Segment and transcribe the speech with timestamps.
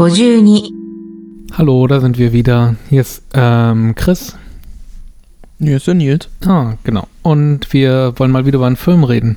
[0.00, 0.72] 52
[1.58, 2.74] Hallo, da sind wir wieder.
[2.88, 4.34] Hier ist ähm, Chris.
[5.58, 6.30] Hier ist der Nils.
[6.46, 7.06] Ah, genau.
[7.20, 9.36] Und wir wollen mal wieder über einen Film reden.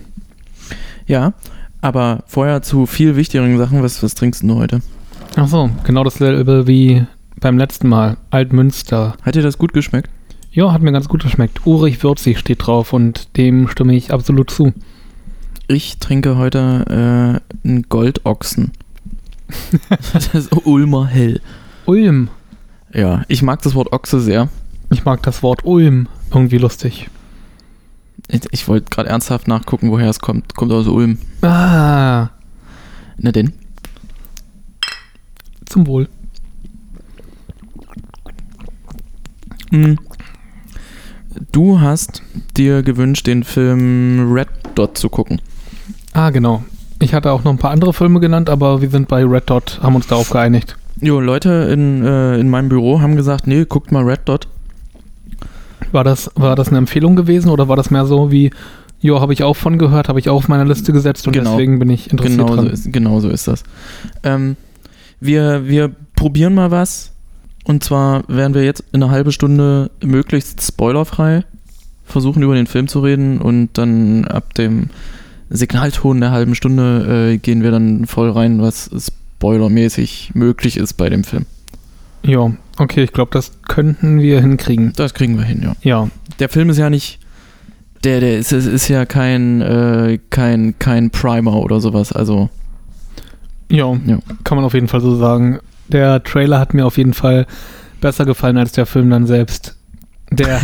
[1.06, 1.34] Ja,
[1.82, 3.84] aber vorher zu viel wichtigeren Sachen.
[3.84, 4.80] Was, was trinkst du heute?
[5.36, 7.04] Ach so, genau dasselbe wie
[7.42, 8.16] beim letzten Mal.
[8.30, 9.18] Altmünster.
[9.22, 10.10] Hat dir das gut geschmeckt?
[10.54, 11.68] Ja, hat mir ganz gut geschmeckt.
[11.68, 14.72] Urig würzig steht drauf und dem stimme ich absolut zu.
[15.68, 18.72] Ich trinke heute äh, einen Goldochsen.
[20.14, 21.42] Das ist Ulmer Hell.
[21.86, 22.30] Ulm.
[22.94, 24.50] Ja, ich mag das Wort Ochse sehr.
[24.92, 26.08] Ich mag das Wort Ulm.
[26.32, 27.10] Irgendwie lustig.
[28.28, 30.56] Ich, ich wollte gerade ernsthaft nachgucken, woher es kommt.
[30.56, 31.18] Kommt aus Ulm.
[31.42, 32.30] Ah,
[33.18, 33.54] Na denn?
[35.66, 36.08] zum Wohl.
[39.72, 39.98] Hm.
[41.52, 42.22] Du hast
[42.56, 45.42] dir gewünscht, den Film Red Dot zu gucken.
[46.14, 46.64] Ah, genau.
[47.04, 49.80] Ich hatte auch noch ein paar andere Filme genannt, aber wir sind bei Red Dot,
[49.84, 50.78] haben uns darauf geeinigt.
[51.02, 54.48] Jo, Leute in, äh, in meinem Büro haben gesagt, nee, guckt mal Red Dot.
[55.92, 58.52] War das, war das eine Empfehlung gewesen oder war das mehr so wie,
[59.02, 61.52] jo, habe ich auch von gehört, habe ich auch auf meine Liste gesetzt und Genau.
[61.52, 62.68] deswegen bin ich interessiert Genau so, dran.
[62.68, 63.64] ist, genau so ist das.
[64.24, 64.56] Ähm,
[65.20, 67.12] wir, wir probieren mal was.
[67.66, 71.44] Und zwar werden wir jetzt in einer halben Stunde möglichst spoilerfrei
[72.06, 73.40] versuchen, über den Film zu reden.
[73.40, 74.90] Und dann ab dem
[75.56, 78.90] Signalton der halben Stunde äh, gehen wir dann voll rein, was
[79.38, 81.46] spoilermäßig möglich ist bei dem Film.
[82.24, 84.94] Ja, okay, ich glaube, das könnten wir hinkriegen.
[84.96, 85.76] Das kriegen wir hin, ja.
[85.82, 86.10] Ja,
[86.40, 87.20] Der Film ist ja nicht.
[88.04, 92.12] Der, der ist, ist, ist ja kein, äh, kein, kein Primer oder sowas.
[92.12, 92.50] Also,
[93.70, 94.20] ja, Ja.
[94.44, 95.60] kann man auf jeden Fall so sagen.
[95.88, 97.46] Der Trailer hat mir auf jeden Fall
[98.02, 99.76] besser gefallen als der Film dann selbst.
[100.32, 100.60] Der,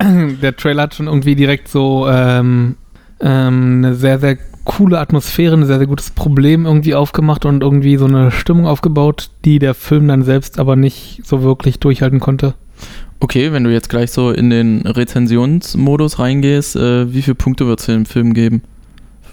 [0.02, 2.76] der Trailer hat schon irgendwie direkt so ähm,
[3.24, 7.96] ähm, eine sehr, sehr coole Atmosphäre, ein sehr, sehr gutes Problem irgendwie aufgemacht und irgendwie
[7.96, 12.54] so eine Stimmung aufgebaut, die der Film dann selbst aber nicht so wirklich durchhalten konnte.
[13.20, 17.80] Okay, wenn du jetzt gleich so in den Rezensionsmodus reingehst, äh, wie viele Punkte wird
[17.80, 18.62] es dem Film geben?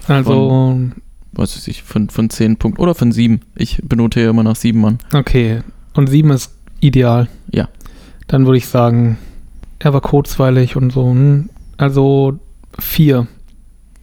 [0.08, 0.90] Also,
[1.32, 3.40] Was weiß ich, von, von 10 Punkten oder von 7?
[3.54, 4.98] Ich benote ja immer nach 7 Mann.
[5.12, 5.60] okay.
[5.94, 7.28] Und sieben ist ideal.
[7.50, 7.68] Ja.
[8.26, 9.18] Dann würde ich sagen,
[9.78, 11.10] er war kurzweilig und so.
[11.10, 11.50] hm.
[11.76, 12.38] Also
[12.78, 13.26] vier.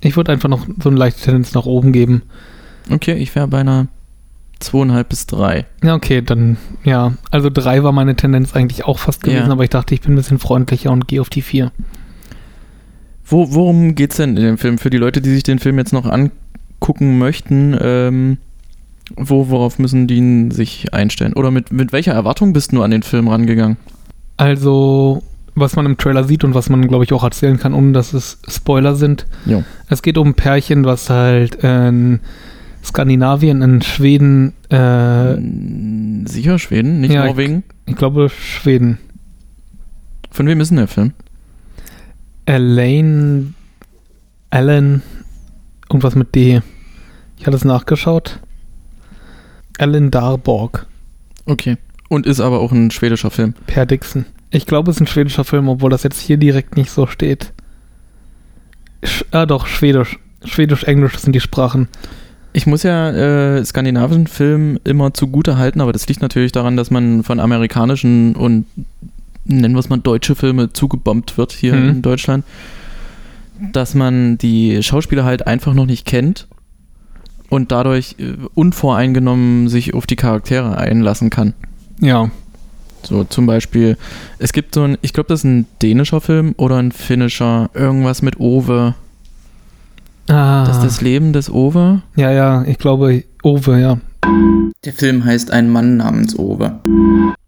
[0.02, 2.24] Ich würde einfach noch so eine leichte Tendenz nach oben geben.
[2.90, 3.88] Okay, ich wäre bei einer
[4.62, 5.66] 2,5 bis 3.
[5.84, 7.14] Ja, okay, dann, ja.
[7.32, 9.52] Also drei war meine Tendenz eigentlich auch fast gewesen, Ja.
[9.52, 11.72] aber ich dachte, ich bin ein bisschen freundlicher und gehe auf die vier.
[13.26, 14.78] Wo, worum geht's denn in dem Film?
[14.78, 18.38] Für die Leute, die sich den Film jetzt noch angucken möchten, ähm,
[19.16, 21.34] wo, worauf müssen die sich einstellen?
[21.34, 23.78] Oder mit, mit welcher Erwartung bist du an den Film rangegangen?
[24.38, 25.22] Also,
[25.60, 28.14] was man im Trailer sieht und was man, glaube ich, auch erzählen kann, ohne dass
[28.14, 29.26] es Spoiler sind.
[29.46, 29.64] Jo.
[29.88, 32.20] Es geht um ein Pärchen, was halt in
[32.84, 37.64] Skandinavien, in Schweden, äh, Mm, Sicher Schweden, nicht ja, ich- Norwegen?
[37.86, 38.98] ich glaube Schweden,
[40.32, 41.14] Von wem ist denn der Film?
[42.46, 43.54] Elaine,
[44.50, 45.02] Alan,
[45.88, 46.62] irgendwas mit D.
[47.38, 48.40] Ich hatte es nachgeschaut.
[49.78, 50.86] Alan Darborg,
[51.46, 51.78] Okay.
[52.10, 53.54] Und ist aber auch ein schwedischer Film.
[53.68, 54.26] Per Dixon.
[54.52, 57.54] Ich glaube, es ist ein schwedischer Film, obwohl das jetzt hier direkt nicht so steht.
[59.04, 60.18] Sch ah, doch, Schwedisch.
[60.44, 61.88] Schwedisch-Englisch sind die Sprachen.
[62.54, 66.90] Ich muss ja äh, skandinavischen Filmen immer zugute halten, aber das liegt natürlich daran, dass
[66.90, 68.66] man von amerikanischen und
[69.46, 71.90] nennen wir es mal deutsche Filme zugebombt wird hier Mhm.
[71.90, 72.44] in Deutschland,
[73.72, 76.48] dass man die Schauspieler halt einfach noch nicht kennt
[77.50, 81.54] und dadurch äh, unvoreingenommen sich auf die Charaktere einlassen kann.
[82.00, 82.32] Ja.
[83.04, 83.98] So zum Beispiel,
[84.38, 88.22] es gibt so ein, ich glaube, das ist ein dänischer Film oder ein finnischer, irgendwas
[88.22, 88.96] mit Ove.
[90.28, 90.64] Ah.
[90.66, 92.02] Das ist das Leben des Ove.
[92.16, 94.00] ja, ja, ich glaube, Ove, ja.
[94.86, 96.80] Der Film heißt Ein Mann namens Ove.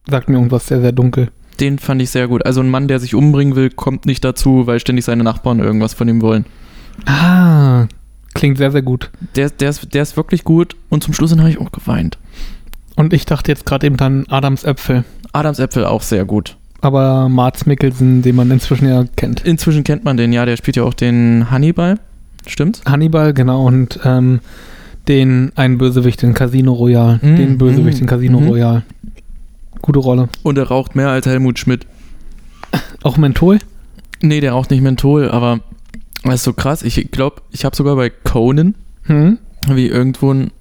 [0.10, 1.30] Sagt mir irgendwas sehr, sehr dunkel.
[1.60, 2.46] Den fand ich sehr gut.
[2.46, 5.94] Also ein Mann, der sich umbringen will, kommt nicht dazu, weil ständig seine Nachbarn irgendwas
[5.94, 6.46] von ihm wollen.
[7.06, 7.88] Ah.
[8.34, 9.12] Klingt sehr, sehr gut.
[9.36, 12.18] Der, der, ist, der ist wirklich gut und zum Schluss dann habe ich auch geweint.
[12.96, 15.04] Und ich dachte jetzt gerade eben an Adams Äpfel.
[15.34, 16.58] Adams Äpfel auch sehr gut.
[16.82, 19.42] Aber Mats Mikkelsen, den man inzwischen ja kennt.
[19.42, 22.00] Inzwischen kennt man den, ja, der spielt ja auch den Hannibal.
[22.48, 22.82] Stimmt's?
[22.86, 24.40] Hannibal, genau, und ähm,
[25.08, 27.20] den einen Bösewicht in Casino Royale.
[27.22, 28.48] Mm, den Bösewicht mm, in Casino mhm.
[28.48, 28.84] Royale.
[29.82, 30.30] Gute Rolle.
[30.42, 31.86] Und er raucht mehr als Helmut Schmidt.
[33.04, 33.60] Auch Menthol?
[34.22, 35.60] Nee, der raucht nicht Menthol, aber
[36.24, 36.84] das ist so krass.
[36.84, 39.40] Ich glaube, ich habe sogar bei Conan, Hm?
[39.68, 40.52] wie irgendwo ein,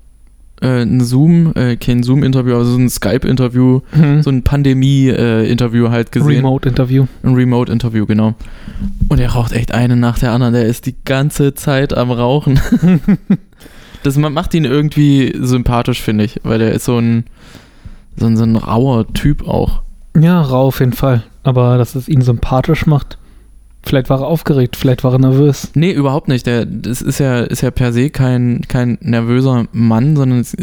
[0.60, 4.22] äh, ein Zoom, äh, kein Zoom-Interview, aber so ein Skype-Interview, Hm.
[4.22, 6.28] so ein Pandemie-Interview halt gesehen.
[6.36, 7.06] Remote-Interview.
[7.22, 8.34] Ein Remote-Interview, genau.
[9.08, 10.54] Und er raucht echt eine nach der anderen.
[10.54, 12.60] Der ist die ganze Zeit am Rauchen.
[14.02, 17.24] Das ma- macht ihn irgendwie sympathisch, finde ich, weil er ist so ein,
[18.16, 19.82] so ein, so ein rauer Typ auch.
[20.18, 21.22] Ja, rau auf jeden Fall.
[21.42, 23.18] Aber dass es ihn sympathisch macht.
[23.82, 25.70] Vielleicht war er aufgeregt, vielleicht war er nervös.
[25.74, 26.46] Nee, überhaupt nicht.
[26.46, 30.54] Der, das ist ja, ist ja per se kein, kein nervöser Mann, sondern es,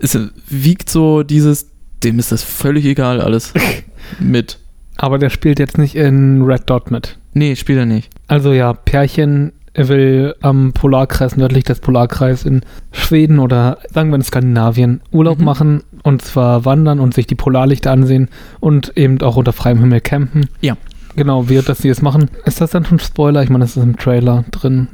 [0.00, 0.18] es,
[0.48, 1.68] wiegt so dieses,
[2.04, 3.54] dem ist das völlig egal alles
[4.20, 4.58] mit.
[4.96, 7.16] Aber der spielt jetzt nicht in Red Dot mit.
[7.32, 8.10] Nee, spielt er nicht.
[8.28, 12.60] Also ja, Pärchen will am Polarkreis, nördlich des Polarkreis in
[12.92, 15.44] Schweden oder sagen wir in Skandinavien Urlaub Mhm.
[15.44, 18.28] machen und zwar wandern und sich die Polarlichter ansehen
[18.58, 20.48] und eben auch unter freiem Himmel campen.
[20.60, 20.76] Ja.
[21.16, 22.30] Genau, während dass sie es machen.
[22.44, 23.42] Ist das dann schon Spoiler?
[23.42, 24.88] Ich meine, das ist im Trailer drin.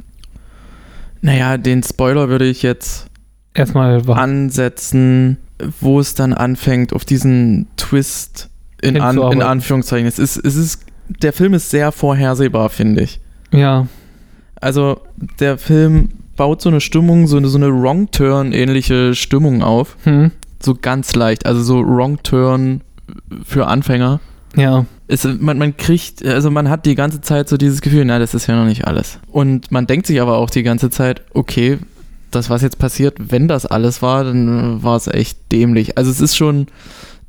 [1.21, 3.07] Naja, den Spoiler würde ich jetzt
[3.53, 5.37] Erstmal ansetzen,
[5.81, 8.49] wo es dann anfängt, auf diesen Twist
[8.81, 9.41] in, an, in.
[9.41, 10.07] Anführungszeichen.
[10.07, 13.19] Es ist, es ist, der Film ist sehr vorhersehbar, finde ich.
[13.51, 13.87] ja,
[14.61, 15.01] Also,
[15.39, 19.97] der Film baut so eine Stimmung, so eine, so eine Wrong-Turn-ähnliche Stimmung auf.
[20.03, 20.31] hm,
[20.61, 21.47] So ganz leicht.
[21.47, 22.81] Also so Wrong-Turn
[23.43, 24.19] für Anfänger.
[24.55, 28.19] ja, Es, man, man kriegt, also man hat die ganze Zeit so dieses Gefühl, na,
[28.19, 29.19] das ist ja noch nicht alles.
[29.27, 31.77] Und man denkt sich aber auch die ganze Zeit, okay,
[32.31, 35.97] das, was jetzt passiert, wenn das alles war, dann war es echt dämlich.
[35.97, 36.67] Also es ist schon,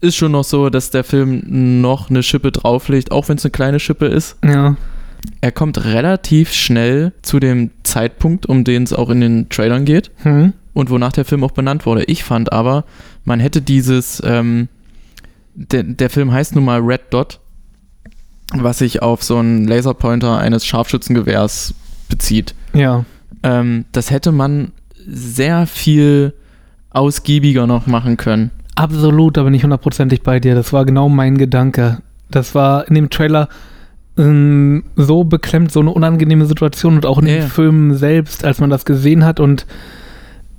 [0.01, 3.53] ist schon noch so, dass der Film noch eine Schippe drauflegt, auch wenn es eine
[3.53, 4.37] kleine Schippe ist.
[4.45, 4.75] ja,
[5.41, 10.11] Er kommt relativ schnell zu dem Zeitpunkt, um den es auch in den Trailern geht
[10.23, 12.05] hm, und wonach der Film auch benannt wurde.
[12.05, 12.85] Ich fand aber,
[13.25, 14.67] man hätte dieses, ähm,
[15.55, 17.39] der, der Film heißt nun mal Red Dot,
[18.55, 21.75] was sich auf so einen Laserpointer eines Scharfschützengewehrs
[22.09, 22.55] bezieht.
[22.73, 23.05] ja,
[23.43, 24.73] Ähm, das hätte man
[25.06, 26.33] sehr viel
[26.91, 28.50] ausgiebiger noch machen können.
[28.75, 30.55] absolut, da bin ich hundertprozentig bei dir.
[30.55, 31.99] Das war genau mein Gedanke.
[32.31, 33.49] Das war in dem Trailer
[34.17, 37.49] ähm, so beklemmt, so eine unangenehme Situation und auch in Ja, dem.
[37.49, 39.67] Film selbst, als man das gesehen hat und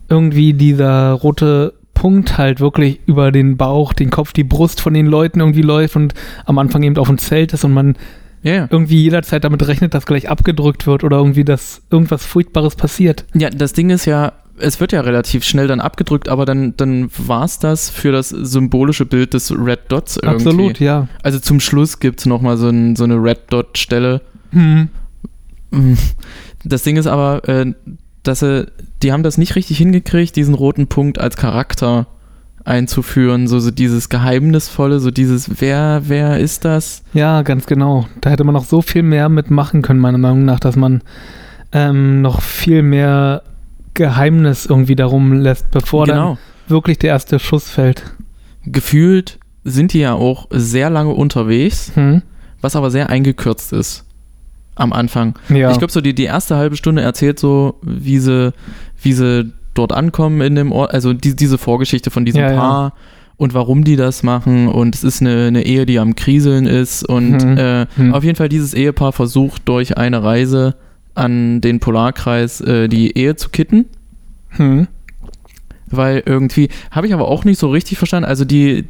[0.09, 5.05] irgendwie dieser rote Punkt halt wirklich über den Bauch, den Kopf, die Brust von den
[5.05, 6.13] Leuten irgendwie läuft und
[6.45, 7.97] am Anfang eben auf ein Zelt ist und man
[8.41, 8.69] ja.
[8.69, 13.25] irgendwie jederzeit damit rechnet, dass gleich abgedrückt wird oder irgendwie, dass irgendwas Furchtbares passiert.
[13.33, 17.09] Ja, das Ding ist ja, es wird ja relativ schnell dann abgedrückt, aber dann, dann
[17.17, 20.47] war es das für das symbolische Bild des Red Dots irgendwie.
[20.47, 21.09] Absolut, ja.
[21.21, 24.21] Also zum Schluss gibt es nochmal so, ein, so eine Red Dot-Stelle.
[24.51, 24.87] Hm.
[26.63, 27.73] Das Ding ist aber, äh,
[28.23, 28.67] dass sie,
[29.01, 32.07] die haben das nicht richtig hingekriegt, diesen roten Punkt als Charakter
[32.65, 37.03] einzuführen, so, so dieses Geheimnisvolle, so dieses, wer, wer ist das?
[37.13, 38.07] Ja, ganz genau.
[38.21, 41.01] Da hätte man noch so viel mehr mitmachen können, meiner Meinung nach, dass man
[41.71, 43.43] ähm, noch viel mehr
[43.93, 46.27] Geheimnis irgendwie darum lässt, bevor genau.
[46.27, 46.37] dann
[46.67, 48.03] wirklich der erste Schuss fällt.
[48.65, 52.21] Gefühlt sind die ja auch sehr lange unterwegs, Hm?
[52.61, 54.05] was aber sehr eingekürzt ist
[54.79, 55.37] am Anfang.
[55.49, 55.71] Ja.
[55.71, 58.53] Ich glaube, so die, die erste halbe Stunde erzählt so, wie sie,
[59.01, 62.57] wie sie dort ankommen in dem Ort, also die, diese Vorgeschichte von diesem Ja, ja.
[62.59, 62.93] Paar
[63.37, 67.07] und warum die das machen und es ist eine, eine Ehe, die am Kriseln ist
[67.07, 67.57] und Mhm.
[67.57, 68.13] äh, Hm.
[68.13, 70.75] auf jeden Fall dieses Ehepaar versucht durch eine Reise
[71.15, 73.85] an den Polarkreis äh, die Ehe zu kitten,
[74.49, 74.87] hm.
[75.87, 78.85] weil irgendwie, habe ich aber auch nicht so richtig verstanden, also die,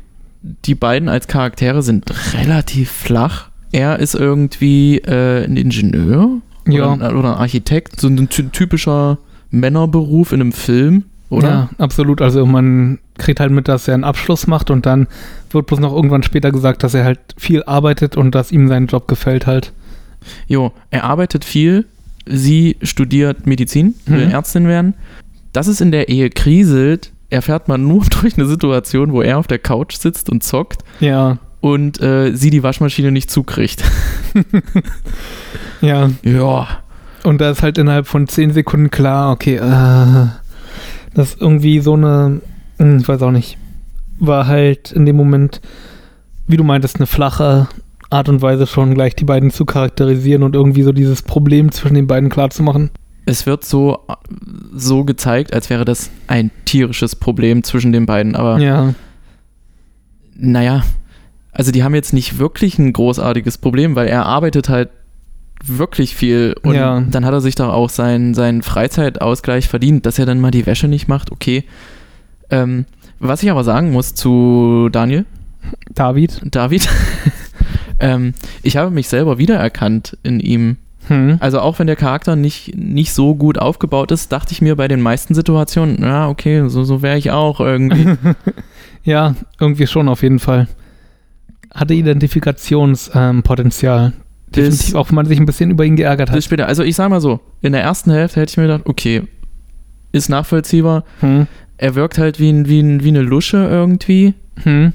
[0.66, 3.49] die beiden als Charaktere sind relativ flach.
[3.72, 6.30] Er ist irgendwie äh, ein Ingenieur
[6.68, 6.92] Ja.
[6.94, 9.18] oder, ein, oder ein Architekt, so ein ty typischer
[9.52, 11.48] Männerberuf in einem Film, oder?
[11.50, 12.22] Ja, absolut.
[12.22, 15.08] Also man kriegt halt mit, dass er einen Abschluss macht und dann
[15.52, 18.88] wird bloß noch irgendwann später gesagt, dass er halt viel arbeitet und dass ihm sein
[18.88, 19.72] Job gefällt halt.
[20.48, 21.86] Jo, er arbeitet viel,
[22.26, 24.32] sie studiert Medizin, will Mhm.
[24.34, 24.94] Ärztin werden.
[25.54, 29.48] Dass es in der Ehe kriselt, erfährt man nur durch eine Situation, wo er auf
[29.48, 33.84] der Couch sitzt und zockt Ja, und äh, sie die Waschmaschine nicht zukriegt.
[35.82, 36.10] ja.
[36.24, 36.68] Ja.
[37.24, 40.28] Und da ist halt innerhalb von zehn Sekunden klar, okay, äh,
[41.14, 42.42] das ist irgendwie so eine,
[42.78, 43.58] hm, ich weiß auch nicht,
[44.20, 45.62] war halt in dem Moment,
[46.48, 47.68] wie du meintest, eine flache
[48.10, 51.94] Art und Weise schon gleich die beiden zu charakterisieren und irgendwie so dieses Problem zwischen
[51.94, 52.90] den beiden klarzumachen.
[53.26, 54.00] Es wird so,
[54.74, 58.94] so gezeigt, als wäre das ein tierisches Problem zwischen den beiden, aber Ja,
[60.36, 60.84] naja,
[61.60, 64.90] also die haben jetzt nicht wirklich ein großartiges Problem, weil er arbeitet halt
[65.66, 67.02] wirklich viel und Ja.
[67.02, 70.66] dann hat er sich doch auch seinen, seinen Freizeitausgleich verdient, dass er dann mal die
[70.66, 71.66] Wäsche nicht macht, okay.
[72.50, 72.86] Ähm,
[73.20, 75.26] was ich aber sagen muss zu Daniel,
[75.94, 76.40] David.
[76.46, 76.88] David,
[78.00, 80.78] ähm, ich habe mich selber wiedererkannt in ihm.
[81.10, 81.38] Hm.
[81.42, 84.88] Also auch wenn der Charakter nicht, nicht so gut aufgebaut ist, dachte ich mir bei
[84.88, 88.16] den meisten Situationen, ja, okay, so, so wäre ich auch irgendwie.
[89.06, 90.68] Ja, irgendwie schon auf jeden Fall.
[91.74, 94.14] Hatte Identifikationspotenzial.
[94.56, 96.44] Definitiv, auch wenn man sich ein bisschen über ihn geärgert Bis hat.
[96.46, 96.68] später.
[96.68, 99.24] Also ich sag mal so, in der ersten Hälfte hätte ich mir gedacht, okay,
[100.12, 101.04] ist nachvollziehbar.
[101.20, 101.46] Hm.
[101.78, 104.34] Er wirkt halt wie, ein, wie, ein, wie eine Lusche irgendwie.
[104.64, 104.94] Hm.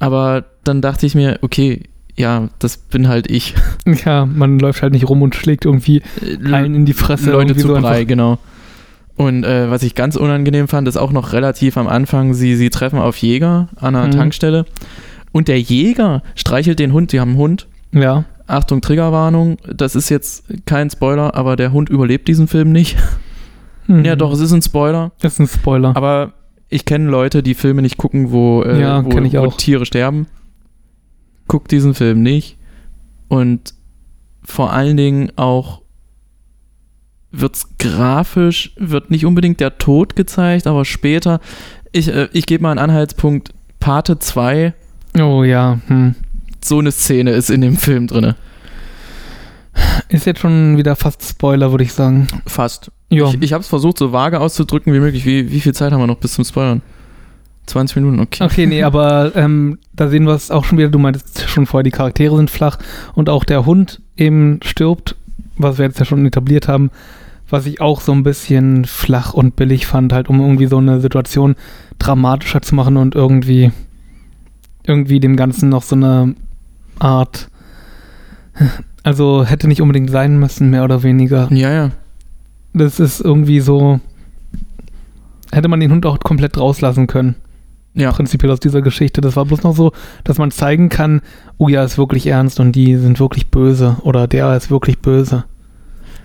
[0.00, 1.84] Aber dann dachte ich mir, okay,
[2.16, 3.54] ja, das bin halt ich.
[4.04, 6.02] Ja, man läuft halt nicht rum und schlägt irgendwie
[6.44, 7.30] einen in die Fresse.
[7.30, 8.38] Leute zu so Brei, genau.
[9.16, 12.70] Und äh, was ich ganz unangenehm fand, ist auch noch relativ am Anfang, sie, sie
[12.70, 14.12] treffen auf Jäger an einer Mhm.
[14.12, 14.64] Tankstelle.
[15.32, 17.68] Und der Jäger streichelt den Hund, die haben einen Hund.
[17.92, 18.24] Ja.
[18.46, 22.96] Achtung, Triggerwarnung, das ist jetzt kein Spoiler, aber der Hund überlebt diesen Film nicht.
[23.86, 24.04] Hm.
[24.04, 25.12] Ja, doch, es ist ein Spoiler.
[25.22, 25.96] Ist ein Spoiler.
[25.96, 26.34] Aber
[26.68, 29.46] ich kenne Leute, die Filme nicht gucken, wo, äh, Ja, wo, wo.
[29.50, 30.26] Tiere sterben.
[31.48, 32.56] Guckt diesen Film nicht.
[33.28, 33.74] Und
[34.44, 35.82] vor allen Dingen auch
[37.30, 41.40] wird's grafisch, wird nicht unbedingt der Tod gezeigt, aber später.
[41.90, 43.52] Ich, äh, ich gebe mal einen Anhaltspunkt.
[43.80, 44.74] Pate 2,
[45.18, 45.78] oh ja.
[45.86, 46.14] Hm.
[46.62, 48.34] so eine Szene ist in dem Film drin.
[50.08, 52.28] Ist jetzt schon wieder fast Spoiler, würde ich sagen.
[52.46, 52.90] Fast.
[53.08, 53.28] Ja.
[53.28, 55.24] Ich, ich habe es versucht, so vage auszudrücken wie möglich.
[55.24, 56.82] Wie, wie viel Zeit haben wir noch bis zum Spoilern?
[57.66, 58.44] 20 Minuten, okay.
[58.44, 60.88] Okay, nee, aber ähm, da sehen wir es auch schon wieder.
[60.88, 62.78] Du meintest schon vorher, die Charaktere sind flach
[63.14, 65.16] und auch der Hund eben stirbt,
[65.56, 66.90] was wir jetzt ja schon etabliert haben,
[67.48, 71.00] was ich auch so ein bisschen flach und billig fand, halt um irgendwie so eine
[71.00, 71.54] Situation
[71.98, 73.70] dramatischer zu machen und irgendwie
[74.86, 76.34] irgendwie dem Ganzen noch so eine
[76.98, 77.48] Art
[79.02, 81.48] also hätte nicht unbedingt sein müssen, mehr oder weniger.
[81.52, 81.90] Ja, ja.
[82.74, 84.00] Das ist irgendwie so
[85.50, 87.34] hätte man den Hund auch komplett rauslassen können
[87.94, 88.10] Ja.
[88.12, 89.20] prinzipiell aus dieser Geschichte.
[89.20, 89.92] Das war bloß noch so,
[90.24, 91.20] dass man zeigen kann,
[91.58, 95.44] oh ja, ist wirklich ernst und die sind wirklich böse oder der ist wirklich böse.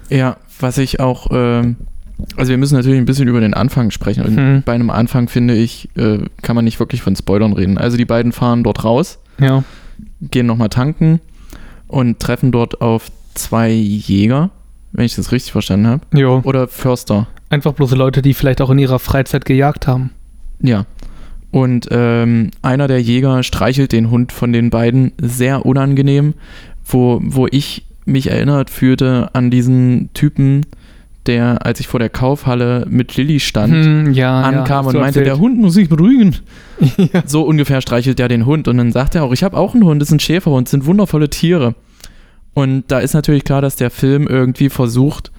[0.10, 1.76] Ja, was ich auch, ähm,
[2.36, 4.24] also wir müssen natürlich ein bisschen über den Anfang sprechen.
[4.24, 4.64] Und Hm.
[4.66, 7.78] bei einem Anfang, finde ich, äh, kann man nicht wirklich von Spoilern reden.
[7.78, 9.64] Also die beiden fahren dort raus, Ja.
[10.22, 11.20] gehen nochmal tanken
[11.88, 14.50] und treffen dort auf zwei Jäger,
[14.92, 16.02] wenn ich das richtig verstanden habe.
[16.18, 16.42] Jo.
[16.44, 17.28] Oder Förster.
[17.50, 20.10] Einfach bloß Leute, die vielleicht auch in ihrer Freizeit gejagt haben.
[20.62, 20.86] Ja.
[21.52, 26.34] Und ähm, einer der Jäger streichelt den Hund von den beiden sehr unangenehm,
[26.86, 30.66] wo, wo ich mich erinnert fühlte an diesen Typen,
[31.28, 35.20] der, als ich vor der Kaufhalle mit Lilly stand, Hm, ja, ankam ja, und meinte,
[35.20, 35.42] der erzählt.
[35.42, 36.36] Hund muss sich beruhigen.
[37.14, 37.24] ja.
[37.26, 38.68] So ungefähr streichelt der den Hund.
[38.68, 40.72] Und dann sagt er auch, ich habe auch einen Hund, das ist ein Schäferhund, das
[40.72, 41.76] sind wundervolle Tiere.
[42.54, 45.32] Und da ist natürlich klar, dass der Film irgendwie versucht,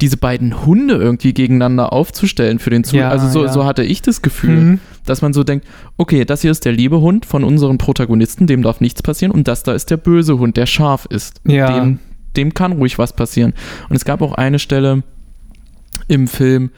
[0.00, 3.02] diese beiden Hunde irgendwie gegeneinander aufzustellen für den Zuschauer.
[3.02, 3.52] Ja, also so, ja.
[3.52, 4.80] so hatte ich das Gefühl, Hm.
[5.06, 8.62] dass man so denkt, okay, das hier ist der liebe Hund von unseren Protagonisten, dem
[8.62, 9.32] darf nichts passieren.
[9.32, 11.40] Und das da ist der böse Hund, der scharf ist.
[11.46, 11.78] Ja.
[11.78, 11.98] Dem,
[12.36, 13.54] dem kann ruhig was passieren.
[13.88, 15.04] Und es gab auch eine Stelle
[16.12, 16.70] im Film,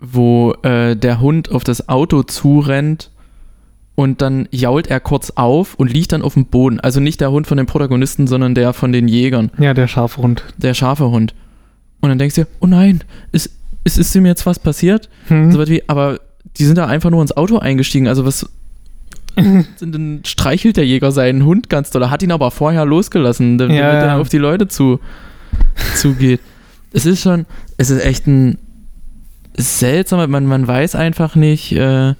[0.00, 3.10] wo äh, der Hund auf das Auto zurennt
[3.94, 6.80] und dann jault er kurz auf und liegt dann auf dem Boden.
[6.80, 10.44] Also nicht der Hund von den Protagonisten, sondern der von den Jägern, ja, der Schafhund.
[10.56, 11.34] der scharfe Hund.
[12.00, 13.50] Und dann denkst du, oh nein, ist,
[13.84, 15.08] ist, ist dem jetzt was passiert?
[15.28, 15.50] Hm.
[15.52, 16.20] So was wie, aber
[16.56, 18.08] die sind da einfach nur ins Auto eingestiegen.
[18.08, 18.48] Also was.
[19.80, 23.84] dann streichelt der Jäger seinen Hund ganz doll, hat ihn aber vorher losgelassen, damit Ja,
[23.84, 24.18] er ja.
[24.18, 24.98] auf die Leute zu,
[25.94, 26.40] zugeht.
[26.92, 28.58] Es ist schon, es ist echt ein
[29.56, 32.14] seltsamer, man, man weiß einfach nicht, äh,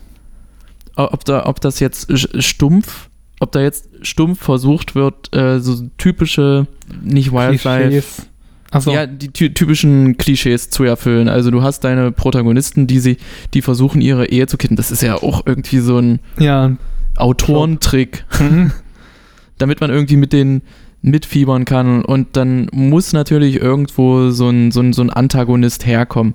[0.97, 2.09] ob, da, ob das jetzt
[2.43, 3.09] stumpf,
[3.41, 6.67] ob da jetzt stumpf versucht wird, äh, so typische,
[7.03, 8.23] nicht Wildlife.
[8.71, 8.93] Achso.
[8.93, 11.29] ja, die ty typischen Klischees zu erfüllen.
[11.29, 13.17] Also du hast deine Protagonisten, die sie,
[13.55, 14.77] die versuchen, ihre Ehe zu kitten.
[14.77, 16.77] Das ist ja auch irgendwie so ein ja.
[17.17, 18.73] Autorentrick, Hm.
[19.59, 20.61] damit man irgendwie mit denen
[21.03, 22.05] mitfiebern kann.
[22.05, 26.35] Und dann muss natürlich irgendwo so ein, so ein, so ein Antagonist herkommen.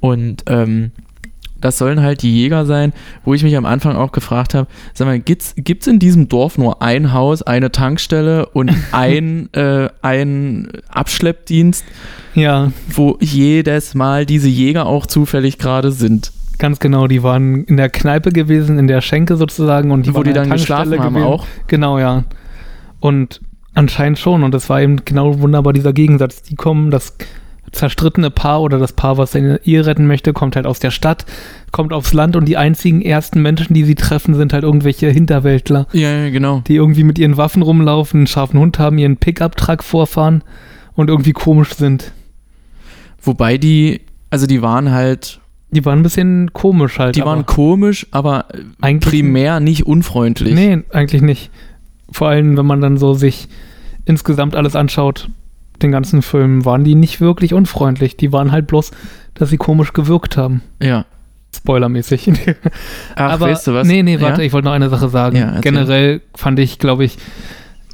[0.00, 0.92] Und ähm,
[1.60, 2.92] das sollen halt die Jäger sein,
[3.24, 6.58] wo ich mich am Anfang auch gefragt habe, sag mal, gibt's, gibt's in diesem Dorf
[6.58, 11.84] nur ein Haus, eine Tankstelle und ein, äh, ein Abschleppdienst,
[12.34, 16.32] ja, wo jedes Mal diese Jäger auch zufällig gerade sind?
[16.62, 17.08] ganz genau.
[17.08, 19.90] Die waren in der Kneipe gewesen, in der Schenke sozusagen.
[19.90, 21.26] Und die wo die dann geschlafen haben gewesen.
[21.26, 21.44] auch?
[21.66, 22.22] Genau, ja.
[23.00, 23.40] Und
[23.74, 24.42] anscheinend schon.
[24.42, 26.42] Und das war eben genau wunderbar dieser Gegensatz.
[26.42, 27.16] Die kommen, das
[27.72, 31.24] zerstrittene Paar oder das Paar, was seine Ehe retten möchte, kommt halt aus der Stadt,
[31.70, 35.86] kommt aufs Land und die einzigen ersten Menschen, die sie treffen, sind halt irgendwelche Hinterwäldler,
[35.92, 36.62] Ja, ja, genau.
[36.66, 40.44] die irgendwie mit ihren Waffen rumlaufen, einen scharfen Hund haben, ihren Pickup-Truck vorfahren
[40.96, 42.12] und irgendwie komisch sind.
[43.22, 47.16] Wobei die, also die waren halt, Die waren ein bisschen komisch halt.
[47.16, 48.46] die waren komisch, aber
[48.82, 50.54] eigentlich primär nicht unfreundlich.
[50.54, 51.50] Nee, eigentlich nicht.
[52.12, 53.48] Vor allem, wenn man dann so sich
[54.04, 55.28] insgesamt alles anschaut,
[55.80, 58.16] den ganzen Film, waren die nicht wirklich unfreundlich.
[58.16, 58.92] Die waren halt bloß,
[59.34, 60.62] dass sie komisch gewirkt haben.
[60.80, 61.06] Ja.
[61.54, 62.30] Spoilermäßig.
[63.16, 63.86] Ach, Aber, weißt du was?
[63.86, 64.46] Nee, nee, warte, Ja?
[64.46, 65.36] ich wollte noch eine Sache sagen.
[65.36, 65.60] Ja.
[65.60, 67.18] Generell fand ich, glaube ich,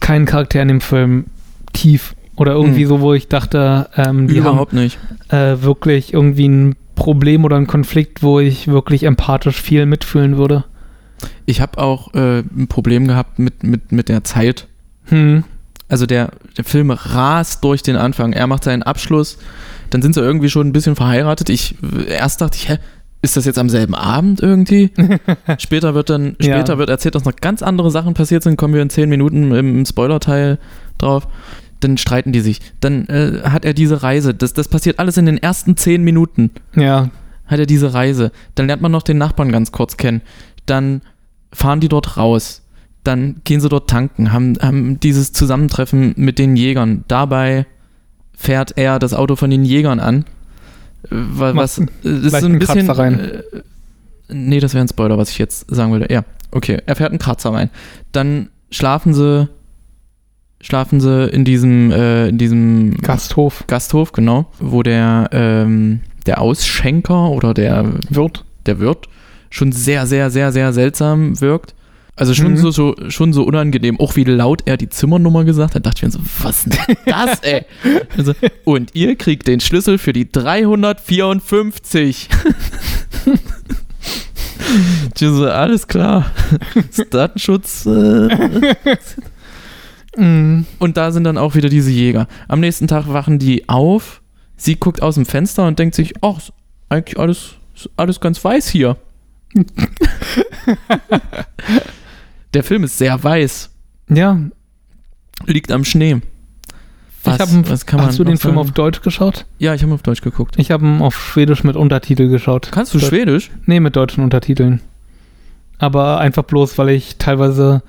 [0.01, 1.27] keinen Charakter in dem Film
[1.73, 2.15] tief.
[2.37, 2.89] Oder irgendwie Hm.
[2.89, 4.99] so, wo ich dachte, ähm, die Überhaupt nicht.
[5.31, 10.37] haben äh, wirklich irgendwie einen Problem oder ein Konflikt, wo ich wirklich empathisch viel mitfühlen
[10.37, 10.65] würde.
[11.47, 14.67] Ich habe auch äh, ein Problem gehabt mit, mit, mit der Zeit.
[15.07, 15.45] Hm.
[15.89, 18.33] Also der, der Film rast durch den Anfang.
[18.33, 19.39] Er macht seinen Abschluss,
[19.91, 21.49] dann sind sie irgendwie schon ein bisschen verheiratet.
[21.49, 21.77] Ich
[22.09, 22.79] erst dachte ich, hä,
[23.23, 24.91] ist das jetzt am selben Abend irgendwie?
[25.59, 26.79] später wird dann, später Ja.
[26.79, 29.79] wird erzählt, dass noch ganz andere Sachen passiert sind, kommen wir in zehn Minuten im,
[29.79, 30.59] im Spoiler-Teil
[30.99, 31.27] drauf.
[31.81, 32.61] Dann streiten die sich.
[32.81, 34.35] Dann äh, hat er diese Reise.
[34.35, 37.09] Das, das passiert alles in den ersten zehn Minuten Ja,
[37.47, 38.31] hat er diese Reise.
[38.57, 40.21] Dann lernt man noch den Nachbarn ganz kurz kennen.
[40.69, 41.03] Dann
[41.53, 42.63] fahren die dort raus.
[43.05, 47.05] Dann gehen sie dort tanken, haben, haben dieses Zusammentreffen mit den Jägern.
[47.09, 47.67] Dabei
[48.37, 50.25] fährt er das Auto von den Jägern an.
[51.05, 52.91] Äh, Was, äh, das ist leicht so ein bisschen.
[52.91, 53.19] Rein.
[53.19, 53.43] Äh,
[54.29, 56.13] nee, das wäre ein Spoiler, was ich jetzt sagen würde.
[56.13, 56.83] Ja, okay.
[56.87, 57.71] Er fährt einen Kratzer rein.
[58.13, 59.49] Dann schlafen sie.
[60.61, 67.31] Schlafen sie in diesem, äh, in diesem Gasthof Gasthof, genau, wo der, ähm, der Ausschenker
[67.31, 68.45] oder der, wird.
[68.67, 69.09] der Wirt
[69.51, 71.75] schon sehr, sehr, sehr, sehr seltsam wirkt.
[72.17, 72.57] Also schon, Mhm.
[72.57, 76.03] so, so, schon so unangenehm, auch wie laut er die Zimmernummer gesagt hat, dachte ich
[76.03, 76.77] mir so, was denn
[77.07, 77.65] das, ey?
[78.17, 78.33] Also,
[78.65, 82.29] und ihr kriegt den Schlüssel für die 354.
[85.15, 86.31] Ich so, alles klar.
[87.11, 87.87] Datenschutz.
[87.87, 88.29] Äh.
[90.17, 90.67] Mhm.
[90.79, 92.27] Und da sind dann auch wieder diese Jäger.
[92.49, 94.21] Am nächsten Tag wachen die auf.
[94.57, 96.53] Sie guckt aus dem Fenster und denkt sich, ach, ist
[96.91, 97.55] eigentlich alles,
[97.97, 98.97] alles ganz weiß hier.
[102.55, 103.71] Der Film ist sehr weiß,
[104.09, 104.39] Ja,
[105.47, 106.21] liegt am Schnee.
[107.25, 108.67] Was, hab, was kann man hast du den noch Film sagen?
[108.69, 109.45] auf Deutsch geschaut?
[109.59, 110.55] Ja, ich habe auf Deutsch geguckt.
[110.59, 112.71] Ich habe ihn auf Schwedisch mit Untertitel geschaut.
[112.73, 113.09] Kannst du Deutsch.
[113.09, 113.51] Schwedisch?
[113.67, 114.81] Nee, mit deutschen Untertiteln.
[115.79, 117.83] Aber einfach bloß, weil ich teilweise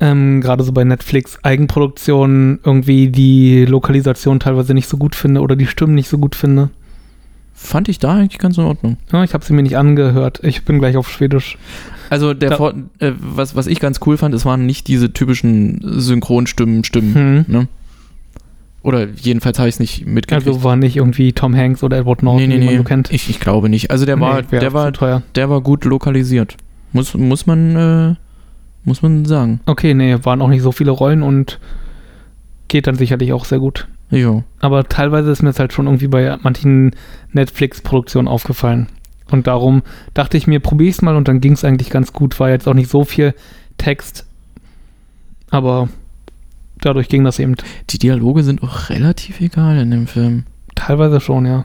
[0.00, 5.56] ähm, gerade so bei Netflix Eigenproduktionen irgendwie die Lokalisation teilweise nicht so gut finde oder
[5.56, 6.70] die Stimmen nicht so gut finde.
[7.56, 8.96] Fand ich da eigentlich ganz in Ordnung.
[9.12, 10.40] Ja, ich habe sie mir nicht angehört.
[10.42, 11.56] Ich bin gleich auf Schwedisch.
[12.10, 15.80] Also der Vor äh, was, was ich ganz cool fand, es waren nicht diese typischen
[15.82, 17.44] Synchronstimmen, Stimmen, Hm.
[17.48, 17.68] ne?
[18.82, 20.46] Oder jedenfalls habe ich es nicht mitgekriegt.
[20.46, 22.76] Also war nicht irgendwie Tom Hanks oder Edward Norton, nee, nee, nee.
[22.76, 23.10] so kennt.
[23.12, 23.90] Ich, ich glaube nicht.
[23.90, 25.22] Also der war, Nee, der war, teuer.
[25.36, 26.56] der war gut lokalisiert.
[26.92, 28.14] Muss, muss man, äh,
[28.84, 29.60] muss man sagen.
[29.64, 31.58] Okay, nee, waren auch nicht so viele Rollen und
[32.68, 33.88] geht dann sicherlich auch sehr gut.
[34.14, 34.44] Jo.
[34.60, 36.94] Aber teilweise ist mir das halt schon irgendwie bei manchen
[37.32, 38.88] Netflix-Produktionen aufgefallen.
[39.30, 42.38] Und darum dachte ich mir, es mal und dann ging es eigentlich ganz gut.
[42.38, 43.34] War jetzt auch nicht so viel
[43.78, 44.26] Text,
[45.50, 45.88] aber
[46.80, 47.56] dadurch ging das eben
[47.90, 50.44] Die Dialoge sind auch relativ egal in dem Film.
[50.74, 51.64] teilweise schon, ja.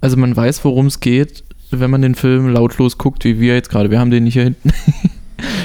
[0.00, 3.70] Also man weiß, worum es geht, wenn man den Film lautlos guckt, wie wir jetzt
[3.70, 3.90] gerade.
[3.90, 4.70] Wir haben den nicht hier hinten,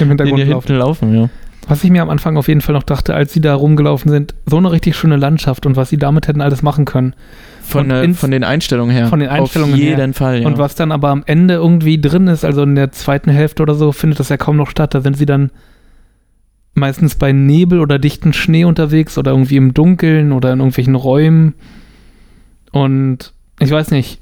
[0.00, 0.66] den Hintergrund hier laufen.
[0.66, 1.30] hinten laufen, ja.
[1.68, 4.34] Was ich mir am Anfang auf jeden Fall noch dachte, als sie da rumgelaufen sind,
[4.46, 7.14] so eine richtig schöne Landschaft und was sie damit hätten alles machen können.
[7.62, 9.06] Von, äh, ins- von den Einstellungen her.
[9.06, 9.90] von den Einstellungen Auf her.
[9.90, 10.46] jeden Fall, ja.
[10.46, 13.74] Und was dann aber am Ende irgendwie drin ist, also in der zweiten Hälfte oder
[13.76, 14.92] so, findet das ja kaum noch statt.
[14.94, 15.50] Da sind sie dann
[16.74, 21.54] meistens bei Nebel oder dichten Schnee unterwegs oder irgendwie im Dunkeln oder in irgendwelchen Räumen.
[22.72, 24.20] Und ich weiß nicht,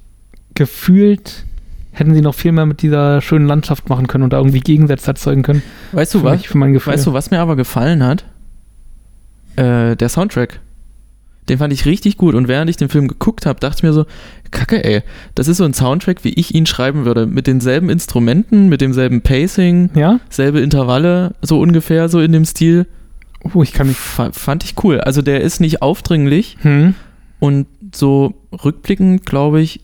[0.55, 1.47] gefühlt
[1.93, 5.09] hätten sie noch viel mehr mit dieser schönen Landschaft machen können und da irgendwie Gegensätze
[5.09, 5.63] erzeugen können.
[5.93, 6.55] weißt du was?
[6.55, 6.87] mich.
[6.87, 8.25] Weißt du, was mir aber gefallen hat?
[9.57, 10.61] Äh, der Soundtrack.
[11.49, 12.35] Den fand ich richtig gut.
[12.37, 14.07] Und während ich den Film geguckt habe, dachte ich mir so,
[14.53, 15.03] Kacke, ey,
[15.35, 17.27] das ist so ein Soundtrack, wie ich ihn schreiben würde.
[17.27, 20.21] Mit denselben Instrumenten, mit demselben Pacing, ja?
[20.29, 22.87] selbe Intervalle, so ungefähr, so in dem Stil.
[23.55, 23.97] Oh, ich kann mich.
[23.97, 25.01] Fa fand ich cool.
[25.01, 26.95] Also der ist nicht aufdringlich Hm?
[27.41, 29.81] und so rückblickend, glaube ich,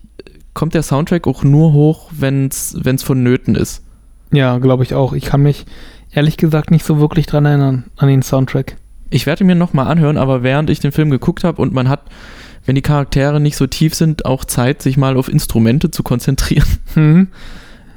[0.57, 3.85] kommt der Soundtrack auch nur hoch, wenn es vonnöten ist.
[4.33, 5.13] Ja, glaube ich auch.
[5.13, 5.67] Ich kann mich
[6.13, 8.77] ehrlich gesagt nicht so wirklich dran erinnern, an den Soundtrack.
[9.11, 12.05] Ich werde mir nochmal anhören, aber während ich den Film geguckt habe und man hat,
[12.65, 16.67] wenn die Charaktere nicht so tief sind, auch Zeit, sich mal auf Instrumente zu konzentrieren.
[16.95, 17.29] Hm?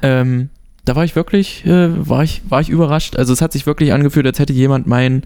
[0.02, 0.50] Ähm,
[0.84, 3.16] da war ich wirklich, äh, war, ich, war ich überrascht.
[3.16, 5.22] Also es hat sich wirklich angefühlt, als hätte jemand mein,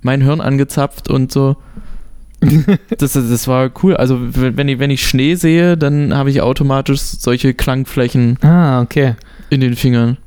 [0.00, 1.56] mein Hirn angezapft und so.
[2.98, 3.96] Das, das war cool.
[3.96, 9.16] Also wenn ich, wenn ich Schnee sehe, dann habe ich automatisch solche Klangflächen Ah, okay.
[9.50, 10.18] in den Fingern.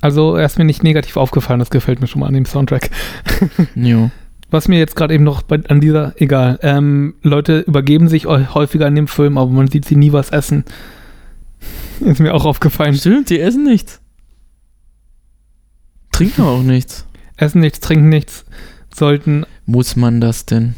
[0.00, 2.90] Also er ist mir nicht negativ aufgefallen, das gefällt mir schon mal an dem Soundtrack.
[3.74, 4.10] Jo.
[4.50, 8.86] Was mir jetzt gerade eben noch bei, an dieser, egal, ähm, Leute übergeben sich häufiger
[8.86, 10.64] in dem Film, aber man sieht sie nie was essen.
[12.00, 12.94] Ist mir auch aufgefallen.
[12.94, 14.00] Stimmt, die essen nichts.
[16.12, 17.06] Trinken auch nichts.
[17.36, 18.44] Essen nichts, trinken nichts,
[18.96, 20.74] sollten, Muss man das denn?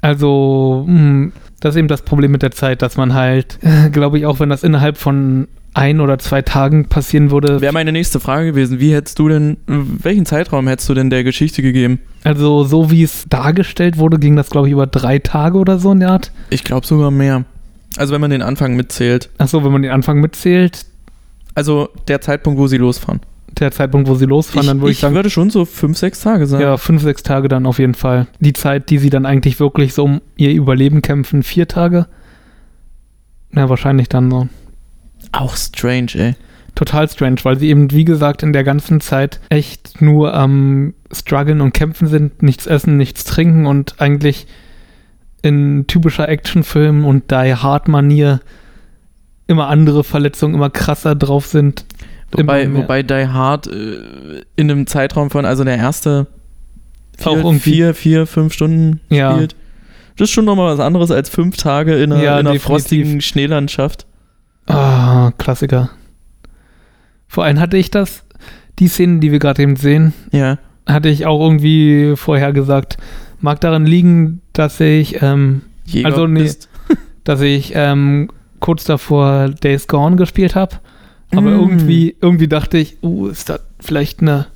[0.00, 4.18] also, mh, das ist eben das Problem mit der Zeit, dass man halt, äh, glaube
[4.18, 8.20] ich, auch wenn das innerhalb von ein oder zwei Tagen passieren würde, Wäre meine nächste
[8.20, 8.78] Frage gewesen.
[8.78, 11.98] Wie hättest du denn, welchen Zeitraum hättest du denn der Geschichte gegeben?
[12.24, 15.92] also so wie es dargestellt wurde, ging das, glaube ich, über drei Tage oder so
[15.92, 16.30] in der Art.
[16.50, 17.44] Ich glaube sogar mehr.
[17.96, 19.30] Also wenn man den Anfang mitzählt.
[19.38, 20.84] Achso, wenn man den Anfang mitzählt,
[21.54, 23.20] Also der Zeitpunkt, wo sie losfahren.
[23.62, 26.46] Der Zeitpunkt, wo sie losfahren, dann würde ich, sagen, würde schon so fünf, sechs Tage
[26.46, 26.60] sein.
[26.60, 28.26] ja, fünf, sechs Tage dann auf jeden Fall.
[28.40, 32.06] Die Zeit, die sie dann eigentlich wirklich so um ihr Überleben kämpfen, vier Tage.
[33.54, 34.48] Ja, wahrscheinlich dann so.
[35.32, 36.34] Auch strange, ey.
[36.74, 41.60] Total strange, weil sie eben, wie gesagt, in der ganzen Zeit echt nur am struggeln
[41.60, 44.46] und kämpfen sind, nichts essen, nichts trinken und eigentlich
[45.42, 48.40] in typischer Actionfilm und Die Hard Manier
[49.46, 51.84] immer andere Verletzungen immer krasser drauf sind.
[52.32, 56.26] Wobei, wobei Die Hard äh, in einem Zeitraum von, also der erste
[57.24, 59.34] Auch vier, irgendwie- vier, vier, fünf Stunden Ja.
[59.34, 59.54] spielt.
[60.16, 63.20] Das ist schon nochmal was anderes als fünf Tage in einer, Ja, in einer frostigen
[63.20, 64.06] Schneelandschaft.
[64.66, 65.90] Ah, Klassiker.
[67.28, 68.24] Vor allem hatte ich das,
[68.78, 70.58] die Szenen, die wir gerade eben sehen, Ja.
[70.86, 72.98] hatte ich auch irgendwie vorher gesagt.
[73.40, 76.48] Mag daran liegen, dass ich, ähm, Jäger Also, nee.
[77.24, 78.28] dass ich ähm,
[78.60, 80.76] kurz davor Days Gone gespielt habe.
[81.34, 81.60] Aber Mm.
[81.60, 84.46] irgendwie, irgendwie dachte ich, uh, ist das vielleicht eine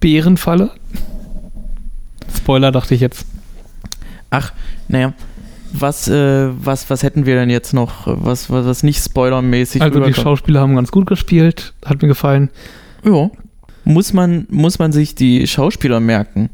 [0.00, 0.70] Bärenfalle?
[2.34, 3.26] Spoiler dachte ich jetzt.
[4.30, 4.52] Ach,
[4.88, 5.12] naja.
[5.72, 9.94] Was, äh, was, was hätten wir denn jetzt noch, was, was, was nicht spoilermäßig also
[9.98, 10.24] die rüberkommt?
[10.24, 12.50] Schauspieler haben ganz gut gespielt, hat mir gefallen.
[13.04, 13.30] Ja.
[13.84, 16.50] Muss man, muss man sich die Schauspieler merken?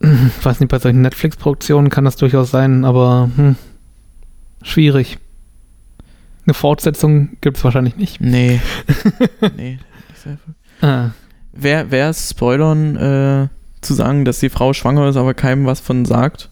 [0.00, 3.56] Ich weiß nicht, bei solchen Netflix-Produktionen kann das durchaus sein, aber hm,
[4.62, 5.18] schwierig.
[6.46, 8.20] Eine Fortsetzung gibt es wahrscheinlich nicht.
[8.20, 8.60] Nee.
[9.56, 9.78] nee.
[10.80, 11.10] Ah,
[11.52, 13.48] Wer, wer ist Spoilern, äh,
[13.80, 16.48] zu sagen, dass die Frau schwanger ist, aber keinem was von sagt?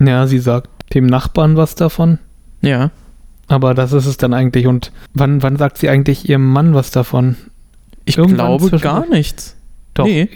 [0.00, 2.18] ja, sie sagt dem Nachbarn was davon,
[2.60, 2.90] Ja.
[3.48, 4.66] aber das ist es dann eigentlich.
[4.66, 7.36] Und wann, wann sagt sie eigentlich ihrem Mann was davon?
[8.04, 9.56] Ich Irgendwann glaube gar nichts.
[9.94, 10.28] Doch, Nee.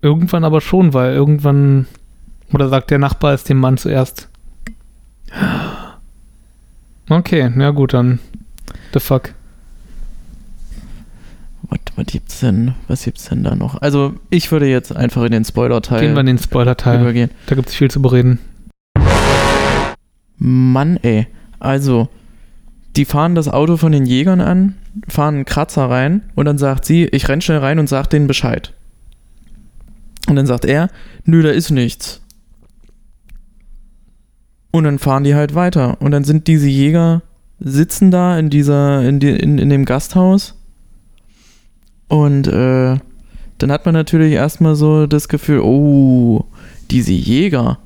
[0.00, 1.86] irgendwann aber schon, weil irgendwann,
[2.52, 4.28] oder sagt der Nachbar es dem Mann zuerst.
[7.08, 8.18] Okay, na gut, dann
[8.92, 9.34] the fuck.
[11.68, 12.74] Was, was gibt's denn?
[12.88, 13.80] Was gibt's denn da noch?
[13.82, 17.00] Also, ich würde jetzt einfach in den Spoiler-Teil Gehen wir in den Spoiler-Teil.
[17.00, 17.30] übergehen.
[17.46, 18.38] Da gibt es viel zu bereden.
[20.36, 21.26] Mann, ey.
[21.58, 22.08] Also,
[22.96, 24.74] die fahren das Auto von den Jägern an,
[25.08, 28.26] fahren einen Kratzer rein und dann sagt sie, ich renn schnell rein und sag denen
[28.26, 28.72] Bescheid.
[30.28, 30.88] Und dann sagt er,
[31.24, 32.20] nö, da ist nichts.
[34.74, 35.98] Und dann fahren die halt weiter.
[36.00, 37.22] Und dann sind diese Jäger,
[37.60, 40.56] sitzen da in dieser, in, die, in, in dem Gasthaus.
[42.08, 42.96] Und äh,
[43.58, 46.44] dann hat man natürlich erstmal so das Gefühl, oh,
[46.90, 47.78] diese Jäger.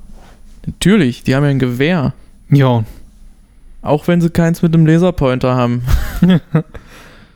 [0.64, 2.14] Natürlich, die haben ja ein Gewehr.
[2.48, 2.84] Ja,
[3.82, 5.82] Auch wenn sie keins mit einem Laserpointer haben.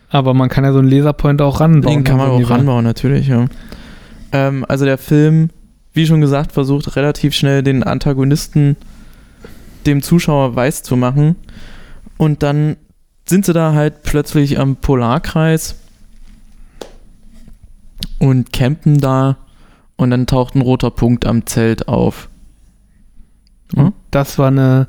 [0.09, 1.97] aber man kann ja so einen Laserpointer auch ranbauen.
[1.97, 3.45] Den kann man irgendwie auch ranbauen, natürlich, ja.
[4.33, 5.51] Ähm, also der Film,
[5.93, 8.79] wie schon gesagt, versucht relativ schnell den Antagonisten
[9.87, 11.37] dem Zuschauer weiß zu machen.
[12.19, 12.77] Und dann
[13.25, 15.77] sind sie da halt plötzlich am Polarkreis
[18.19, 19.37] und campen da
[19.97, 22.29] und dann taucht ein roter Punkt am Zelt auf.
[23.75, 24.87] Und das war eine,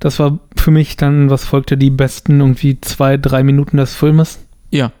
[0.00, 4.40] das war für mich dann, was folgte, die besten irgendwie zwei, drei Minuten des Filmes.
[4.70, 4.92] Ja.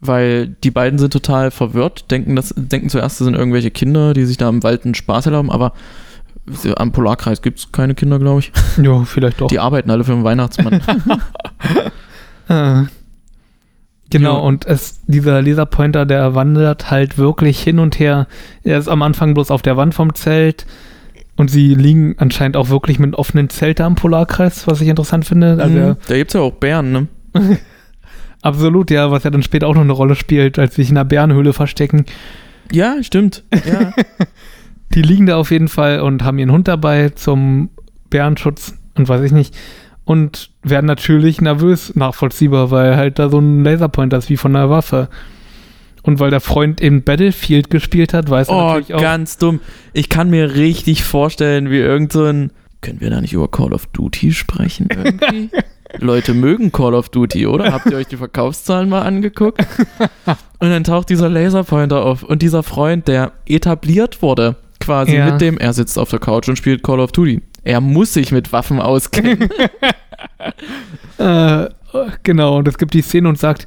[0.00, 4.24] Weil die beiden sind total verwirrt, denken, das, denken zuerst, das sind irgendwelche Kinder, die
[4.24, 5.72] sich da im Wald einen Spaß erlauben, aber
[6.76, 8.52] am Polarkreis gibt es keine Kinder, glaube ich.
[8.82, 9.48] Ja, vielleicht doch.
[9.48, 10.80] Die arbeiten alle für den Weihnachtsmann.
[12.48, 12.82] Äh,
[14.10, 14.40] genau, Ja.
[14.40, 18.26] und es, dieser Laserpointer, der wandert halt wirklich hin und her.
[18.64, 20.66] Er ist am Anfang bloß auf der Wand vom Zelt
[21.36, 25.58] und sie liegen anscheinend auch wirklich mit offenen Zelte am Polarkreis, was ich interessant finde.
[25.62, 25.96] Also Mhm.
[26.08, 27.06] da gibt es ja auch Bären, ne?
[28.42, 30.96] absolut, ja, was ja dann später auch noch eine Rolle spielt, als sie sich in
[30.96, 32.06] einer Bärenhöhle verstecken.
[32.72, 33.44] Ja, stimmt.
[33.66, 33.92] Ja.
[34.94, 37.70] Die liegen da auf jeden Fall und haben ihren Hund dabei zum
[38.10, 39.54] Bärenschutz und weiß ich nicht.
[40.04, 44.70] Und werden natürlich nervös, nachvollziehbar, weil halt da so ein Laserpointer ist wie von einer
[44.70, 45.08] Waffe.
[46.02, 49.00] Und weil der Freund eben Battlefield gespielt hat, weiß er oh, natürlich auch.
[49.02, 49.60] ganz dumm.
[49.92, 52.52] Ich kann mir richtig vorstellen, wie irgend so ein.
[52.80, 54.88] Können wir da nicht über Call of Duty sprechen?
[54.94, 55.50] Irgendwie?
[55.98, 57.72] Leute mögen Call of Duty, oder?
[57.72, 59.60] Habt ihr euch die Verkaufszahlen mal angeguckt?
[60.58, 62.22] Und dann taucht dieser Laserpointer auf.
[62.22, 64.56] Und dieser Freund, der etabliert wurde,
[64.88, 65.30] quasi Ja.
[65.30, 67.42] mit dem, er sitzt auf der Couch und spielt Call of Duty.
[67.62, 69.48] Er muss sich mit Waffen auskennen.
[71.18, 71.66] Äh,
[72.22, 73.66] genau, und es gibt die Szene und sagt,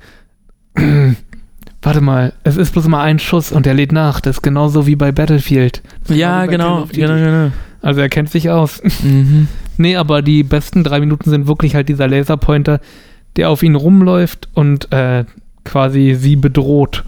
[1.82, 4.22] warte mal, es ist bloß mal ein Schuss und er lädt nach.
[4.22, 5.82] Das ist genauso wie bei Battlefield.
[6.08, 6.88] ja, bei genau.
[6.92, 7.52] genau, genau.
[7.82, 8.82] Also er kennt sich aus.
[9.04, 9.48] Mhm.
[9.78, 12.80] Nee, aber die besten drei Minuten sind wirklich halt dieser Laserpointer,
[13.36, 15.26] der auf ihn rumläuft und äh,
[15.66, 17.04] quasi sie bedroht.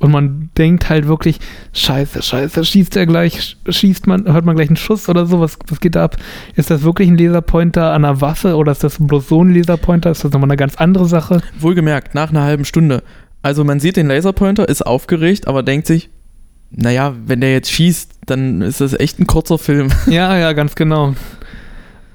[0.00, 1.38] Und man denkt halt wirklich,
[1.72, 5.58] scheiße, scheiße, schießt er gleich, schießt man, hört man gleich einen Schuss oder so, was,
[5.68, 6.16] was geht da ab?
[6.54, 10.10] Ist das wirklich ein Laserpointer an einer Waffe oder ist das bloß so ein Laserpointer?
[10.10, 11.40] Ist das nochmal eine ganz andere Sache?
[11.58, 13.02] Wohlgemerkt, nach einer halben Stunde.
[13.42, 16.10] Also man sieht den Laserpointer, ist aufgeregt, aber denkt sich,
[16.70, 19.90] naja, wenn der jetzt schießt, dann ist das echt ein kurzer Film.
[20.06, 21.14] Ja, ja, ganz genau.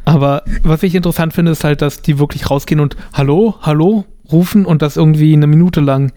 [0.06, 4.65] Aber was ich interessant finde, ist halt, dass die wirklich rausgehen und Hallo, Hallo rufen
[4.65, 6.12] und das irgendwie eine Minute lang.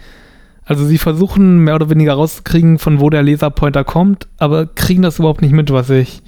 [0.68, 5.18] Also sie versuchen mehr oder weniger rauszukriegen, von wo der Laserpointer kommt, aber kriegen das
[5.18, 6.22] überhaupt nicht mit, was ich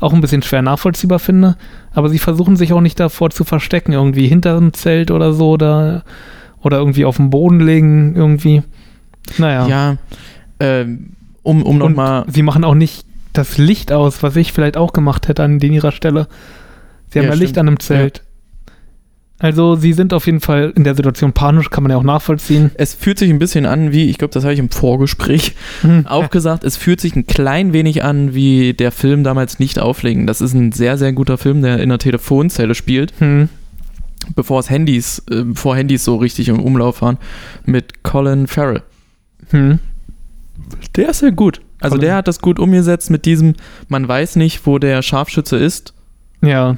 [0.00, 1.56] auch ein bisschen schwer nachvollziehbar finde.
[1.92, 5.50] Aber sie versuchen sich auch nicht davor zu verstecken, irgendwie hinter einem Zelt oder so
[5.50, 6.02] oder,
[6.62, 8.64] oder irgendwie auf dem Boden legen, irgendwie.
[9.38, 9.68] Naja.
[9.68, 9.96] Ja,
[10.58, 11.10] ähm,
[11.44, 12.24] um, um nochmal.
[12.26, 15.72] sie machen auch nicht das Licht aus, was ich vielleicht auch gemacht hätte an den
[15.72, 16.26] ihrer Stelle.
[17.10, 18.24] Sie haben Ja, ja, Licht an einem Zelt.
[19.40, 22.70] Also sie sind auf jeden Fall in der Situation panisch, kann man ja auch nachvollziehen.
[22.74, 25.54] Es fühlt sich ein bisschen an wie, ich glaube, das habe ich im Vorgespräch
[26.04, 30.26] auch gesagt, es fühlt sich ein klein wenig an wie der Film damals Nicht auflegen.
[30.26, 33.48] Das ist ein sehr, sehr guter Film, der in einer Telefonzelle spielt, Hm.
[34.36, 37.16] bevor es Handys, äh, bevor Handys so richtig im Umlauf waren,
[37.64, 38.82] mit Colin Farrell.
[39.50, 39.78] Hm.
[40.96, 41.62] Der ist ja gut.
[41.80, 42.06] Also Colin.
[42.08, 43.54] der hat das gut umgesetzt mit diesem,
[43.88, 45.94] man weiß nicht, wo der Scharfschütze ist
[46.42, 46.76] Ja,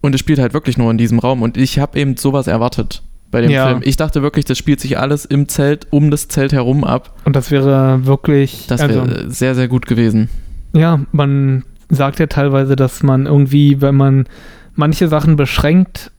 [0.00, 3.02] und es spielt halt wirklich nur in diesem Raum und ich habe eben sowas erwartet
[3.30, 3.68] bei dem Ja.
[3.68, 3.80] Film.
[3.84, 7.16] Ich dachte wirklich, das spielt sich alles im Zelt, um das Zelt herum ab.
[7.24, 8.66] und das wäre wirklich.
[8.68, 10.28] Das also, wäre sehr, sehr gut gewesen.
[10.72, 14.26] Ja, man sagt ja teilweise, dass man irgendwie, wenn man
[14.74, 16.10] manche Sachen beschränkt,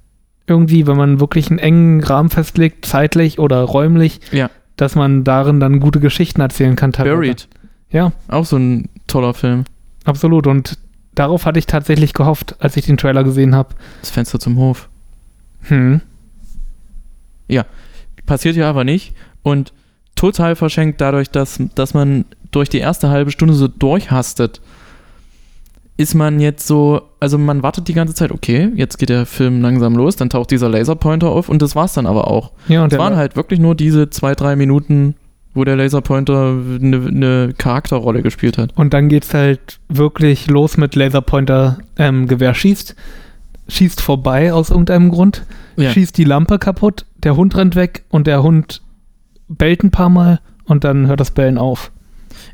[0.48, 4.50] irgendwie, wenn man wirklich einen engen Rahmen festlegt, zeitlich oder räumlich, Ja.
[4.76, 6.92] dass man darin dann gute Geschichten erzählen kann.
[6.92, 7.16] teilweise.
[7.16, 7.48] Buried,
[7.92, 9.64] Ja, auch so ein toller Film.
[10.06, 10.48] absolut.
[10.48, 10.78] Und
[11.16, 13.76] darauf hatte ich tatsächlich gehofft, als ich den Trailer gesehen habe.
[14.02, 14.90] Das Fenster zum Hof.
[15.64, 16.02] Hm.
[18.26, 19.74] Passiert ja aber nicht und
[20.16, 24.62] total verschenkt dadurch, dass, dass man durch die erste halbe Stunde so durchhastet.
[25.98, 29.62] Ist man jetzt so, also man wartet die ganze Zeit, okay, jetzt geht der Film
[29.62, 32.52] langsam los, dann taucht dieser Laserpointer auf und das war's dann aber auch.
[32.68, 35.16] Ja, und Es waren halt wirklich nur diese zwei, drei Minuten,
[35.54, 38.72] wo der Laserpointer eine, eine Charakterrolle gespielt hat.
[38.78, 42.96] Und dann geht's halt wirklich los mit Laserpointer ähm, Gewehr schießt,
[43.68, 45.92] schießt vorbei aus irgendeinem Grund, Ja.
[45.92, 48.82] schießt die Lampe kaputt, der Hund rennt weg und der Hund
[49.50, 51.92] bellt ein paar Mal und dann hört das Bellen auf.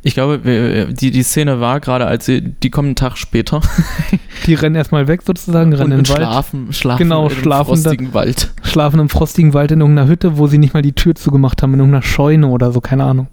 [0.08, 3.62] Ich glaube, wir- die, die Szene war gerade, als sie, die kommen einen Tag später
[4.46, 7.70] Die rennen erstmal weg sozusagen, rennen in und den Wald, schlafen, schlafen Genau, in schlafen
[7.84, 8.52] da- frostigen Wald.
[8.64, 11.74] schlafen im frostigen Wald in irgendeiner Hütte, wo sie nicht mal die Tür zugemacht haben,
[11.74, 13.28] in irgendeiner Scheune oder so, keine Ahnung.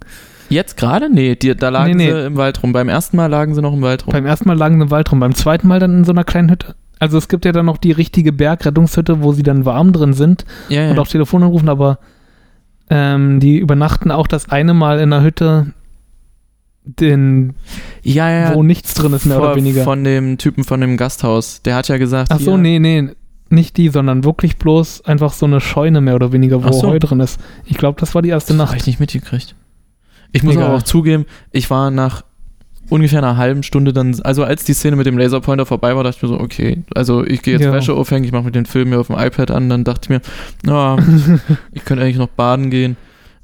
[0.49, 1.09] Jetzt gerade?
[1.11, 2.11] Nee, die, da lagen Nee, nee.
[2.11, 2.71] sie im Wald rum.
[2.73, 4.11] Beim ersten Mal lagen sie noch im Wald rum.
[4.11, 6.23] Beim ersten Mal lagen sie im Wald rum, beim zweiten Mal dann in so einer
[6.23, 6.75] kleinen Hütte.
[6.99, 10.45] Also es gibt ja dann noch die richtige Bergrettungshütte, wo sie dann warm drin sind
[10.69, 10.91] ja, ja.
[10.91, 11.99] und auch Telefon anrufen, aber
[12.89, 15.67] ähm, die übernachten auch das eine Mal in einer Hütte,
[16.85, 17.53] den,
[18.03, 18.53] ja, ja.
[18.55, 19.83] wo nichts drin ist, mehr Vor- oder weniger.
[19.83, 21.61] Von dem Typen von dem Gasthaus.
[21.63, 23.09] Der hat ja gesagt, Ach so, hier- nee, nee,
[23.49, 26.87] nicht die, sondern wirklich bloß einfach so eine Scheune mehr oder weniger, wo so.
[26.89, 27.39] Heu drin ist.
[27.65, 28.81] Ich glaube, das war die erste Das habe Nacht.
[28.81, 29.55] ich nicht mitgekriegt.
[30.31, 30.67] Ich muss Egal.
[30.67, 32.23] aber auch zugeben, ich war nach
[32.89, 36.17] ungefähr einer halben Stunde dann, also als die Szene mit dem Laserpointer vorbei war, dachte
[36.17, 37.71] ich mir so, okay, also ich gehe jetzt Ja.
[37.73, 40.09] Wäsche aufhängen, ich mache mir den Film hier auf dem iPad an, dann dachte ich
[40.09, 40.21] mir,
[40.63, 40.97] na,
[41.71, 42.95] ich könnte eigentlich noch baden gehen.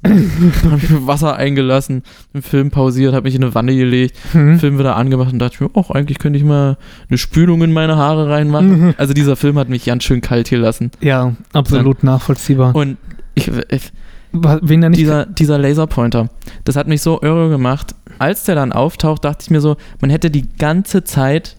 [0.04, 2.02] Habe ich mir Wasser eingelassen,
[2.34, 4.58] den Film pausiert, habe mich in eine Wanne gelegt, Hm.
[4.58, 6.76] Film wieder angemacht und dachte ich mir, ach, eigentlich könnte ich mal
[7.08, 8.80] eine Spülung in meine Haare reinmachen.
[8.80, 8.94] Mhm.
[8.96, 10.90] Also dieser Film hat mich ganz schön kalt hier lassen.
[11.00, 12.74] Ja, absolut nachvollziehbar.
[12.74, 12.96] Und
[13.34, 13.92] ich, ich
[14.32, 16.30] Wen nicht dieser, dieser Laserpointer,
[16.64, 17.94] das hat mich so irre gemacht.
[18.18, 21.56] Als der dann auftaucht, dachte ich mir so, man hätte die ganze Zeit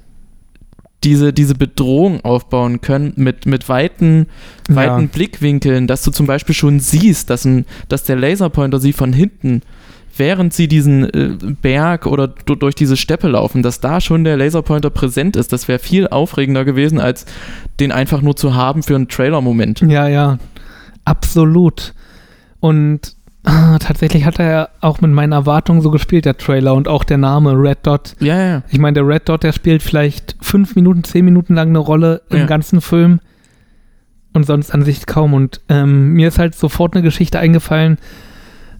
[1.03, 4.27] diese, diese Bedrohung aufbauen können mit, mit weiten,
[4.69, 4.75] Ja.
[4.75, 9.13] weiten Blickwinkeln, dass du zum Beispiel schon siehst, dass, ein, dass der Laserpointer sie von
[9.13, 9.61] hinten,
[10.15, 14.37] während sie diesen äh, Berg oder du- durch diese Steppe laufen, dass da schon der
[14.37, 15.51] Laserpointer präsent ist.
[15.51, 17.25] Das wäre viel aufregender gewesen, als
[17.79, 19.81] den einfach nur zu haben für einen Trailer-Moment.
[19.81, 20.37] Ja, ja,
[21.03, 21.93] absolut.
[22.59, 26.87] Und ah, tatsächlich hat er ja auch mit meinen Erwartungen so gespielt, der Trailer und
[26.87, 28.15] auch der Name Red Dot.
[28.19, 28.63] Ja, ja, ja.
[28.69, 32.21] Ich meine, der Red Dot, der spielt vielleicht fünf Minuten, zehn Minuten lang eine Rolle
[32.29, 32.45] im Ja.
[32.45, 33.19] ganzen Film
[34.33, 35.33] und sonst an sich kaum.
[35.33, 37.97] Und ähm, mir ist halt sofort eine Geschichte eingefallen,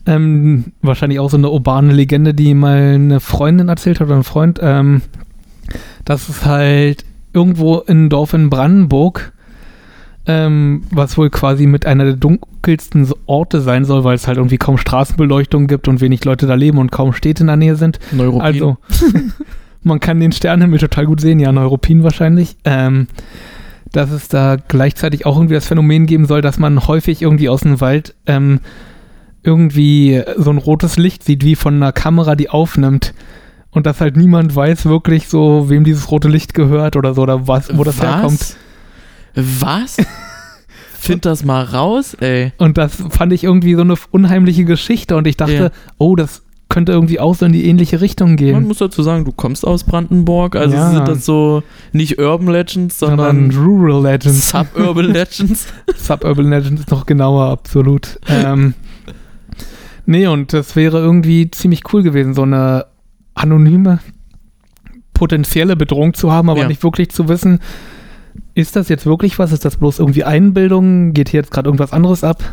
[0.06, 4.24] ähm, wahrscheinlich auch so eine urbane Legende, die mal eine Freundin erzählt hat oder ein
[4.24, 5.02] Freund, ähm,
[6.06, 9.33] dass es halt irgendwo in einem Dorf in Brandenburg,
[10.26, 14.58] ähm, was wohl quasi mit einer der dunkelsten Orte sein soll, weil es halt irgendwie
[14.58, 18.00] kaum Straßenbeleuchtung gibt und wenig Leute da leben und kaum Städte in der Nähe sind.
[18.12, 18.42] Neuropin.
[18.42, 18.78] Also,
[19.84, 22.56] man kann den Sternenhimmel total gut sehen, ja, Neuropin wahrscheinlich.
[22.64, 23.08] Ähm,
[23.92, 27.62] dass es da gleichzeitig auch irgendwie das Phänomen geben soll, dass man häufig irgendwie aus
[27.62, 28.60] dem Wald ähm,
[29.44, 33.14] irgendwie so ein rotes Licht sieht, wie von einer Kamera, die aufnimmt.
[33.70, 37.48] Und dass halt niemand weiß wirklich so, wem dieses rote Licht gehört oder so, oder
[37.48, 38.06] was, wo das Was?
[38.06, 38.56] herkommt.
[39.36, 39.98] Was?
[41.00, 42.54] Find das mal raus, ey.
[42.58, 45.70] Und das fand ich irgendwie so eine unheimliche Geschichte und ich dachte, Ja.
[45.98, 48.64] oh, das könnte irgendwie auch so in die ähnliche Richtung Man gehen.
[48.68, 50.92] muss dazu sagen, du kommst aus Brandenburg, also Ja.
[50.92, 54.50] sind das so nicht Urban Legends, Sondern sondern Rural Legends.
[54.50, 55.68] Suburban Legends.
[55.98, 58.18] Suburban Legends ist noch genauer, absolut.
[58.28, 58.74] ähm,
[60.06, 62.86] nee, und das wäre irgendwie ziemlich cool gewesen, so eine
[63.36, 64.00] anonyme,
[65.14, 66.68] potenzielle Bedrohung zu haben, aber Ja.
[66.68, 67.60] nicht wirklich zu wissen,
[68.56, 69.52] ist das jetzt wirklich was?
[69.52, 71.14] Ist das bloß irgendwie Einbildung?
[71.14, 72.44] Geht hier jetzt gerade irgendwas anderes ab?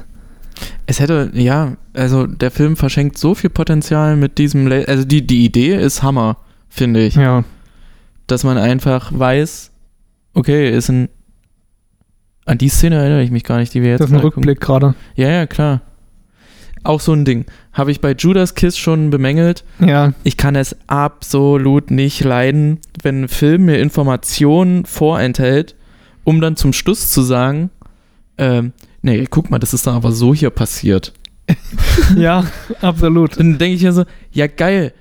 [0.87, 5.27] Es hätte, ja, also der Film verschenkt so viel Potenzial mit diesem, La also die,
[5.27, 6.37] die Idee ist Hammer,
[6.69, 7.15] finde ich.
[7.15, 7.45] Ja,
[8.27, 9.71] Dass man einfach weiß,
[10.35, 11.09] okay, ist ein,
[12.45, 14.21] an die Szene erinnere ich mich gar nicht, die wir jetzt das ist ein.
[14.21, 14.95] Rückblick gerade.
[15.15, 15.83] Ja, ja, klar.
[16.83, 17.45] Auch so ein Ding.
[17.73, 19.65] Habe ich bei Judas Kiss schon bemängelt.
[19.81, 25.75] Ja, Ich kann es absolut nicht leiden, wenn ein Film mir Informationen vorenthält,
[26.25, 27.71] um dann zum Schluss zu sagen,
[28.39, 31.13] ähm, nee, guck mal, das ist dann aber so hier passiert.
[32.17, 32.45] ja,
[32.81, 33.39] absolut.
[33.39, 34.93] Dann denke ich mir so, ja geil,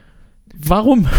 [0.58, 1.08] warum?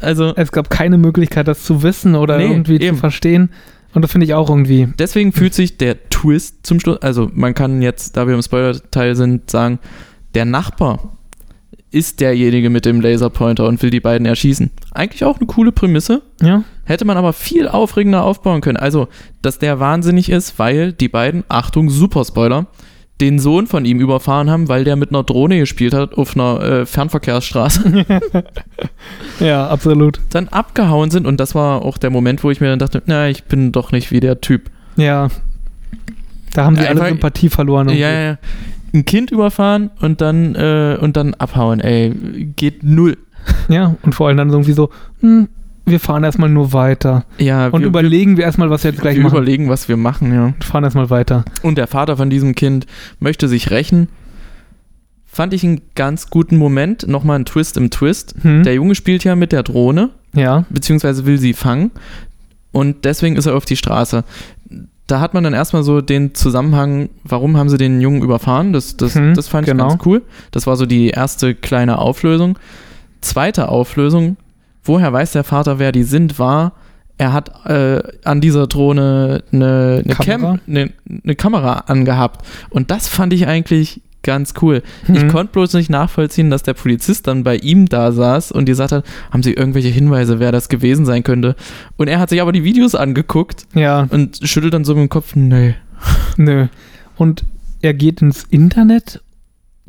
[0.00, 2.94] Also Es gab keine Möglichkeit, das zu wissen oder Nee, irgendwie eben.
[2.94, 3.50] zu verstehen.
[3.94, 4.88] Und das finde ich auch irgendwie.
[4.98, 9.16] deswegen fühlt sich der Twist zum Schluss, also man kann jetzt, da wir im Spoiler-Teil
[9.16, 9.78] sind, sagen,
[10.34, 11.16] der Nachbar
[11.90, 14.70] ist derjenige mit dem Laserpointer und will die beiden erschießen.
[14.92, 18.76] Eigentlich auch eine coole Prämisse, Ja, Hätte man aber viel aufregender aufbauen können.
[18.76, 19.08] Also,
[19.42, 22.66] dass der wahnsinnig ist, weil die beiden, Achtung, super Spoiler,
[23.20, 26.60] den Sohn von ihm überfahren haben, weil der mit einer Drohne gespielt hat auf einer
[26.62, 28.04] äh, Fernverkehrsstraße,
[29.40, 30.20] ja, absolut.
[30.30, 31.26] dann abgehauen sind.
[31.26, 33.90] Und das war auch der Moment, wo ich mir dann dachte, na, ich bin doch
[33.90, 34.70] nicht wie der Typ.
[34.96, 35.28] Ja.
[36.54, 37.88] Da haben sie alle Sympathie verloren.
[37.88, 38.02] Ja, irgendwie.
[38.02, 38.38] ja, ja.
[38.94, 42.14] Ein Kind überfahren und dann, äh, und dann abhauen, ey.
[42.56, 43.18] Geht null.
[43.68, 45.48] Ja, und vor allem dann irgendwie so, hm,
[45.90, 47.24] wir fahren erstmal nur weiter.
[47.38, 49.36] Ja, Und wir, überlegen wir erstmal, was wir jetzt gleich wir machen.
[49.36, 50.46] überlegen, was wir machen, ja.
[50.46, 51.44] Und fahren erstmal weiter.
[51.62, 52.86] und der Vater von diesem Kind
[53.20, 54.08] möchte sich rächen.
[55.26, 57.06] Fand ich einen ganz guten Moment.
[57.06, 58.34] Nochmal ein Twist im Twist.
[58.42, 58.64] Hm?
[58.64, 61.90] Der Junge spielt ja mit der Drohne, ja, beziehungsweise will sie fangen.
[62.72, 64.24] Und deswegen ist er auf die Straße.
[65.06, 68.72] Da hat man dann erstmal so den Zusammenhang, warum haben sie den Jungen überfahren?
[68.74, 69.84] Das, das, Hm, das fand genau.
[69.86, 70.22] ich ganz cool.
[70.50, 72.58] Das war so die erste kleine Auflösung.
[73.22, 74.36] Zweite Auflösung,
[74.88, 76.72] woher weiß der Vater, wer die sind, war,
[77.18, 80.50] er hat äh, an dieser Drohne eine, eine, Kamera?
[80.52, 80.90] Cam, eine,
[81.24, 82.46] eine Kamera angehabt.
[82.70, 84.82] Und das fand ich eigentlich ganz cool.
[85.12, 85.28] Ich Hm.
[85.28, 89.04] konnte bloß nicht nachvollziehen, dass der Polizist dann bei ihm da saß und gesagt hat,
[89.32, 91.56] haben Sie irgendwelche Hinweise, wer das gewesen sein könnte?
[91.96, 95.08] Und er hat sich aber die Videos angeguckt Ja, und schüttelt dann so mit dem
[95.08, 95.72] Kopf, nö.
[96.36, 96.66] nö.
[97.16, 97.44] Und
[97.80, 99.22] er geht ins Internet,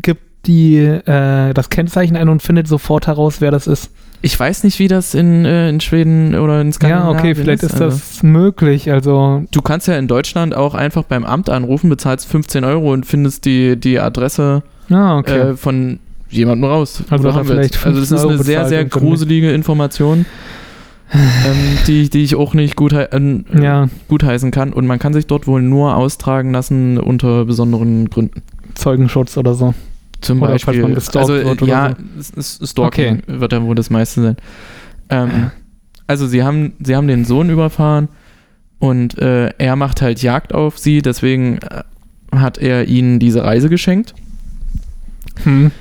[0.02, 3.92] gibt die, äh, das Kennzeichen ein und findet sofort heraus, wer das ist.
[4.22, 7.64] Ich weiß nicht, wie das in, äh, in Schweden oder in Ja, Skandinavien okay, vielleicht
[7.64, 7.86] ist also.
[7.86, 8.92] das möglich.
[8.92, 13.06] Also, Du kannst ja in Deutschland auch einfach beim Amt anrufen, bezahlst 15 Euro und
[13.06, 15.52] findest die, die Adresse ah, okay.
[15.52, 17.04] äh, von jemandem raus.
[17.10, 17.50] Also willst.
[17.50, 20.26] vielleicht also das 15 ist eine Euro sehr, sehr gruselige Information,
[21.14, 23.08] ähm, die, die ich auch nicht gut, äh,
[23.58, 24.74] ja, gutheißen kann.
[24.74, 28.42] Und man kann sich dort wohl nur austragen lassen unter besonderen Gründen.
[28.76, 29.74] Zeugenschutz oder so.
[30.22, 30.84] Zum Oder falls Beispiel.
[30.84, 31.96] man gestalkt also, wird oder ja,
[32.36, 34.38] ist Stalking wird ja wohl das meiste sein.
[35.10, 35.52] Ähm,
[36.08, 38.10] also sie haben, sie haben den Sohn überfahren
[38.80, 41.84] und äh, er macht halt Jagd auf sie, deswegen äh,
[42.36, 44.14] hat er ihnen diese Reise geschenkt.
[45.44, 45.72] Hm.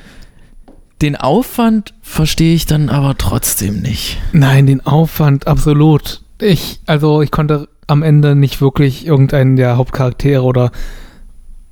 [1.03, 4.19] Den Aufwand verstehe ich dann aber trotzdem nicht.
[4.33, 6.23] Nein, den Aufwand, absolut.
[6.41, 10.73] Ich, also ich konnte am Ende nicht wirklich irgendeinen der Hauptcharaktere oder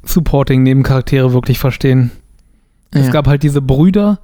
[0.04, 2.12] Supporting-Nebencharaktere wirklich verstehen.
[2.90, 3.12] Es Ja.
[3.12, 4.20] gab halt diese Brüder,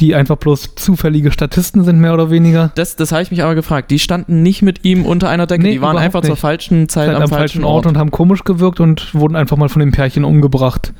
[0.00, 2.70] die einfach bloß zufällige Statisten sind, mehr oder weniger.
[2.76, 3.90] Das, das habe ich mich aber gefragt.
[3.90, 5.62] Die standen nicht mit ihm unter einer Decke.
[5.64, 6.40] Nee, die waren einfach zur nicht.
[6.40, 7.84] falschen Zeit Halt am, falschen Ort.
[7.86, 10.92] und haben komisch gewirkt und wurden einfach mal von dem Pärchen umgebracht.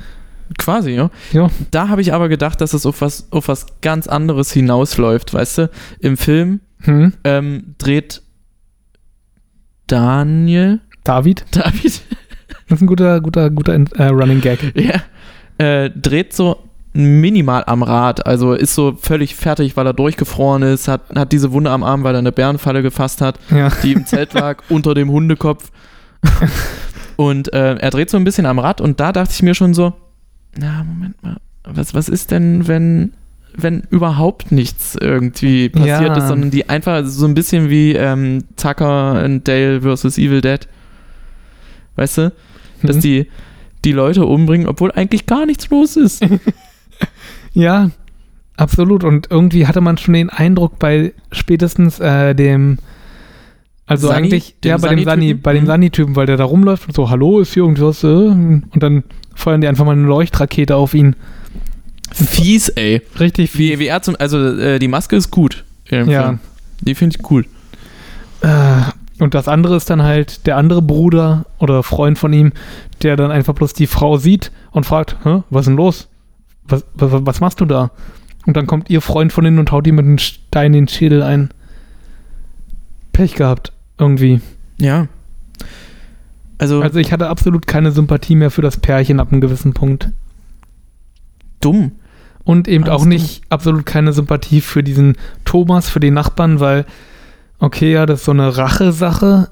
[0.56, 1.10] Quasi, ja.
[1.32, 1.48] Ja.
[1.70, 5.58] Da habe ich aber gedacht, dass es auf was, auf was ganz anderes hinausläuft, weißt
[5.58, 5.70] du?
[6.00, 7.12] Im Film Hm?
[7.24, 8.22] ähm, dreht
[9.86, 11.44] Daniel, David?
[11.50, 12.02] David,
[12.68, 14.72] Das ist ein guter, guter, guter äh, Running Gag.
[14.76, 15.00] ja,
[15.64, 16.58] äh, dreht so
[17.04, 21.52] minimal am Rad, also ist so völlig fertig, weil er durchgefroren ist, hat, hat diese
[21.52, 23.70] Wunde am Arm, weil er eine Bärenfalle gefasst hat, Ja.
[23.82, 25.70] die im Zelt lag, unter dem Hundekopf.
[27.16, 29.74] Und äh, er dreht so ein bisschen am Rad und da dachte ich mir schon
[29.74, 29.92] so,
[30.56, 33.12] na, Moment mal, was, was ist denn, wenn,
[33.56, 36.16] wenn überhaupt nichts irgendwie passiert Ja.
[36.16, 40.60] ist, sondern die einfach so ein bisschen wie ähm, Tucker und Dale versus Evil Dead.
[41.96, 42.32] Weißt du?
[42.82, 43.02] Dass Hm.
[43.02, 43.26] die,
[43.84, 46.24] die Leute umbringen, obwohl eigentlich gar nichts los ist.
[47.58, 47.90] Ja,
[48.56, 49.02] absolut.
[49.02, 52.78] Und irgendwie hatte man schon den Eindruck bei spätestens äh, dem,
[53.84, 54.18] also Sunny?
[54.18, 55.68] eigentlich, ja, bei dem Sunny, bei dem Mhm.
[55.68, 58.06] Sunny-Typen, weil der da rumläuft und so, hallo, ist hier irgendwas, äh?
[58.06, 59.02] und dann
[59.34, 61.16] feuern die einfach mal eine Leuchtrakete auf ihn.
[62.12, 63.02] Fies, ey.
[63.18, 63.74] Richtig viel.
[63.74, 65.64] Wie, wie er zum, also äh, die Maske ist gut.
[65.90, 66.38] Ja.
[66.80, 67.44] Die finde ich cool.
[68.40, 68.82] Äh,
[69.18, 72.52] und das andere ist dann halt der andere Bruder oder Freund von ihm,
[73.02, 76.08] der dann einfach bloß die Frau sieht und fragt, Hä, was ist denn los?
[76.68, 77.90] Was, was, was machst du da?
[78.46, 80.88] Und dann kommt ihr Freund von innen und haut ihm mit einem Stein in den
[80.88, 81.50] Schädel ein.
[83.12, 84.40] Pech gehabt, irgendwie.
[84.78, 85.08] Ja.
[86.58, 90.10] Also, Also ich hatte absolut keine Sympathie mehr für das Pärchen ab einem gewissen Punkt.
[91.60, 91.92] dumm.
[92.44, 96.86] Und eben Alles auch nicht absolut keine Sympathie für diesen Thomas, für den Nachbarn, weil,
[97.58, 99.50] okay, ja, das ist so eine Rache-Sache.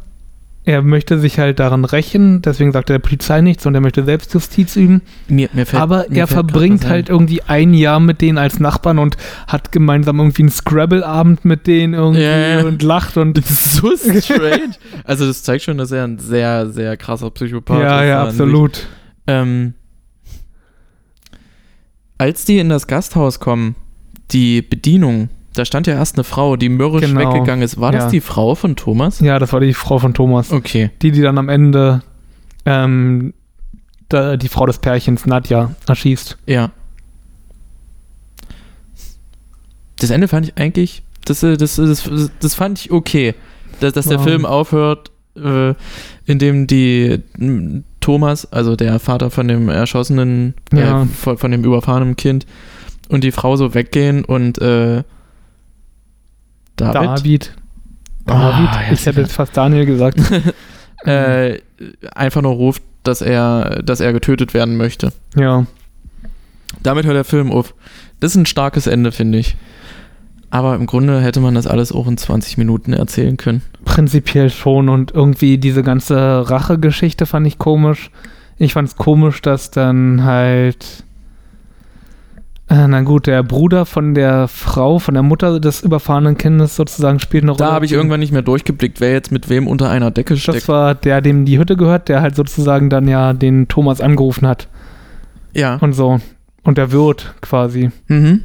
[0.66, 4.04] Er möchte sich halt daran rächen, deswegen sagt er der Polizei nichts und er möchte
[4.04, 5.00] Selbstjustiz üben.
[5.28, 8.98] Mir, mir fällt, Aber mir er verbringt halt irgendwie ein Jahr mit denen als Nachbarn
[8.98, 12.64] und hat gemeinsam irgendwie einen Scrabble-Abend mit denen irgendwie Ja, ja.
[12.66, 14.72] und lacht und Das ist so strange.
[15.04, 17.84] also, das zeigt schon, dass er ein sehr, sehr krasser Psychopath ist.
[17.84, 18.88] ja, ja, absolut.
[19.28, 19.74] Ähm,
[22.18, 23.76] als die in das Gasthaus kommen,
[24.32, 25.28] die Bedienung,
[25.58, 27.20] da stand ja erst eine Frau, die mürrisch Genau.
[27.32, 27.80] weggegangen ist.
[27.80, 28.00] War Ja.
[28.00, 29.20] das die Frau von Thomas?
[29.20, 30.52] Ja, das war die Frau von Thomas.
[30.52, 30.90] Okay.
[31.02, 32.02] Die, die dann am Ende
[32.64, 33.32] ähm,
[34.08, 36.38] da, die Frau des Pärchens, Nadja, erschießt.
[36.46, 36.70] Ja.
[39.98, 42.08] Das Ende fand ich eigentlich, das, äh, das, das,
[42.40, 43.34] das fand ich okay.
[43.80, 44.22] Dass, dass der Ja.
[44.22, 45.74] Film aufhört, äh,
[46.24, 47.22] indem die
[48.00, 51.02] Thomas, also der Vater von dem erschossenen, Ja.
[51.02, 52.46] äh, von, von dem überfahrenen Kind
[53.08, 55.02] und die Frau so weggehen und äh,
[56.76, 57.52] David, David.
[58.26, 58.74] David.
[58.74, 60.18] ja, ich hätte jetzt fast Daniel gesagt.
[61.04, 61.58] äh,
[62.14, 65.12] einfach nur ruft, dass er, dass er getötet werden möchte.
[65.36, 65.66] ja.
[66.82, 67.74] Damit hört der Film auf.
[68.20, 69.56] Das ist ein starkes Ende, finde ich.
[70.50, 73.62] Aber im Grunde hätte man das alles auch in 20 Minuten erzählen können.
[73.84, 78.10] Prinzipiell schon und irgendwie diese ganze Rache-Geschichte fand ich komisch.
[78.58, 81.04] Ich fand es komisch, dass dann halt,
[82.68, 87.44] na gut, der Bruder von der Frau, von der Mutter des überfahrenen Kindes sozusagen spielt
[87.44, 87.64] eine Rolle.
[87.64, 90.42] Da habe ich irgendwann nicht mehr durchgeblickt, wer jetzt mit wem unter einer Decke Das
[90.42, 90.68] steckt.
[90.68, 94.66] war der, dem die Hütte gehört, der halt sozusagen dann ja den Thomas angerufen hat
[95.52, 95.76] Ja.
[95.76, 96.20] und so.
[96.64, 97.90] Und der Wirt quasi.
[98.08, 98.42] Mhm.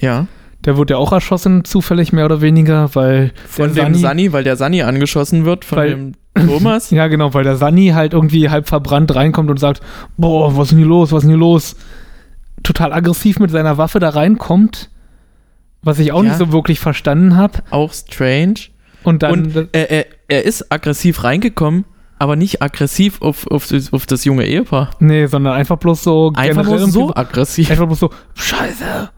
[0.00, 0.26] Ja.
[0.66, 4.44] Der wurde ja auch erschossen, zufällig mehr oder weniger, weil Von dem Sunny- Sunny, weil
[4.44, 6.90] der Sunny angeschossen wird, von Weil- dem Thomas.
[6.90, 9.80] Ja, genau, weil der Sunny halt irgendwie halb verbrannt reinkommt und sagt,
[10.18, 11.76] boah, was ist denn hier los, was ist denn hier los?
[12.66, 14.90] Total aggressiv mit seiner Waffe da reinkommt,
[15.82, 16.30] was ich auch Ja.
[16.30, 17.60] nicht so wirklich verstanden habe.
[17.70, 18.54] Auch strange.
[19.04, 21.84] Und dann, Und er, er, er ist aggressiv reingekommen,
[22.18, 24.90] aber nicht aggressiv auf, auf, das- auf das junge Ehepaar.
[24.98, 27.70] nee, sondern einfach bloß so Einfach generell so aggressiv.
[27.70, 29.10] Einfach bloß so, scheiße.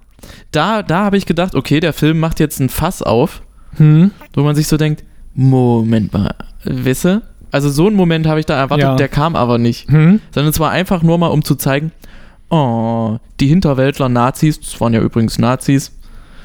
[0.53, 3.41] Da, da habe ich gedacht, okay, der Film macht jetzt ein Fass auf,
[3.77, 4.11] Hm?
[4.35, 6.35] wo man sich so denkt, Moment mal,
[6.65, 7.23] wisse?
[7.51, 8.97] Also so einen Moment habe ich da erwartet, Ja.
[8.97, 9.89] der kam aber nicht.
[9.91, 10.21] Hm?
[10.33, 11.93] Sondern es war einfach nur mal, um zu zeigen,
[12.51, 15.93] oh, die Hinterwäldler Nazis, das waren ja übrigens Nazis,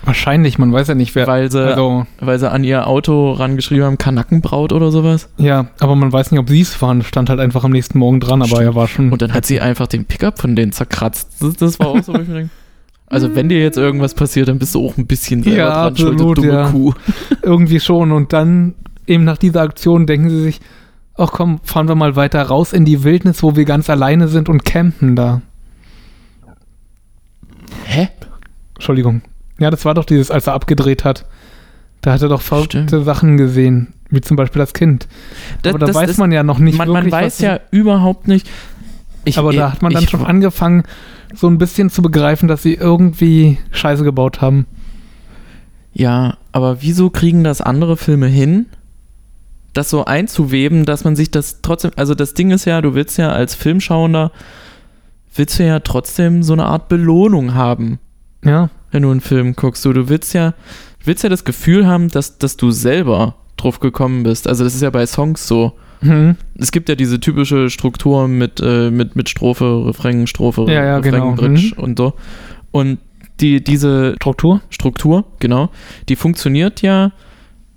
[0.06, 1.28] Wahrscheinlich, man weiß ja nicht, wer.
[1.28, 5.30] weil, sie, also, weil sie an ihr Auto rangeschrieben haben, Kanackenbraut oder sowas.
[5.38, 7.04] ja, aber man weiß nicht, ob sie es waren.
[7.04, 8.64] Stand halt einfach am nächsten Morgen dran, aber Stimmt.
[8.64, 9.12] er war schon.
[9.14, 11.42] Und dann hat sie einfach den Pickup von denen zerkratzt.
[11.42, 12.50] Das, das war auch so, wo ich mir denke,
[13.08, 15.98] also wenn dir jetzt irgendwas passiert, dann bist du auch ein bisschen selber Ja, dran
[15.98, 16.70] schuld, absolut, dumme ja.
[16.70, 16.94] Kuh.
[17.42, 18.12] irgendwie schon.
[18.12, 18.74] Und dann,
[19.08, 20.60] eben nach dieser Aktion, denken sie sich,
[21.16, 24.50] ach komm, fahren wir mal weiter raus in die Wildnis, wo wir ganz alleine sind
[24.50, 25.42] und campen da.
[27.86, 28.10] Hä?
[28.76, 29.22] Entschuldigung.
[29.60, 31.26] Ja, das war doch dieses, als er abgedreht hat.
[32.02, 33.06] Da hat er doch verrückte Stimmt.
[33.06, 35.08] Sachen gesehen, wie zum Beispiel das Kind.
[35.62, 37.60] Das, aber da das weiß ist- man ja noch nicht man, wirklich, man weiß ja
[37.72, 38.50] überhaupt nicht.
[39.26, 40.84] Ich, aber da hat man dann ich, schon angefangen,
[41.34, 44.66] so ein bisschen zu begreifen, dass sie irgendwie Scheiße gebaut haben.
[45.94, 48.66] Ja, aber wieso kriegen das andere Filme hin,
[49.74, 53.18] das so einzuweben, dass man sich das trotzdem, also das Ding ist ja, du willst
[53.18, 54.32] ja als Filmschauender,
[55.36, 58.00] willst du ja trotzdem so eine Art Belohnung haben,
[58.44, 59.84] Ja, wenn du einen Film guckst.
[59.86, 60.54] Du, du willst ja,
[61.04, 64.48] willst ja das Gefühl haben, dass, dass du selber drauf gekommen bist.
[64.48, 65.74] Also das ist ja bei Songs so.
[66.02, 66.36] hm.
[66.58, 70.98] Es gibt ja diese typische Struktur mit, äh, mit, mit Strophe, Refrain, Strophe, Ja, ja,
[70.98, 71.32] Refrain, genau.
[71.36, 72.14] Bridge und so.
[72.72, 73.00] Und
[73.40, 74.62] die, diese Struktur.
[74.70, 75.70] Struktur, genau,
[76.10, 77.12] die funktioniert ja,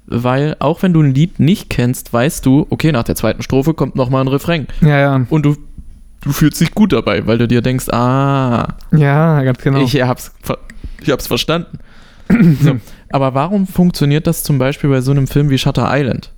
[0.07, 3.75] weil auch wenn du ein Lied nicht kennst, weißt du, okay, nach der zweiten Strophe
[3.75, 4.67] kommt nochmal ein Refrain.
[4.81, 5.27] Ja, ja.
[5.31, 5.57] Und du,
[6.27, 9.81] du fühlst dich gut dabei, weil du dir denkst, ah, Ja, ganz genau.
[9.81, 10.33] ich hab's,
[11.01, 11.79] ich hab's verstanden.
[12.61, 12.77] so.
[13.11, 16.33] Aber warum funktioniert das zum Beispiel bei so einem Film wie Shutter Island?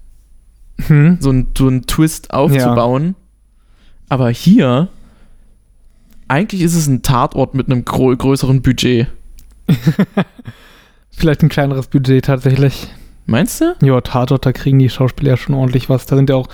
[0.86, 1.16] hm.
[1.20, 3.16] So ein, so ein Twist aufzubauen.
[4.08, 4.88] Aber hier
[6.28, 9.08] eigentlich ist es ein Tatort mit einem grö größeren Budget.
[11.10, 12.88] Vielleicht ein kleineres Budget tatsächlich.
[13.26, 13.74] Meinst du?
[13.82, 16.06] Ja, Tatort, da kriegen die Schauspieler ja schon ordentlich was.
[16.06, 16.48] Da sind ja auch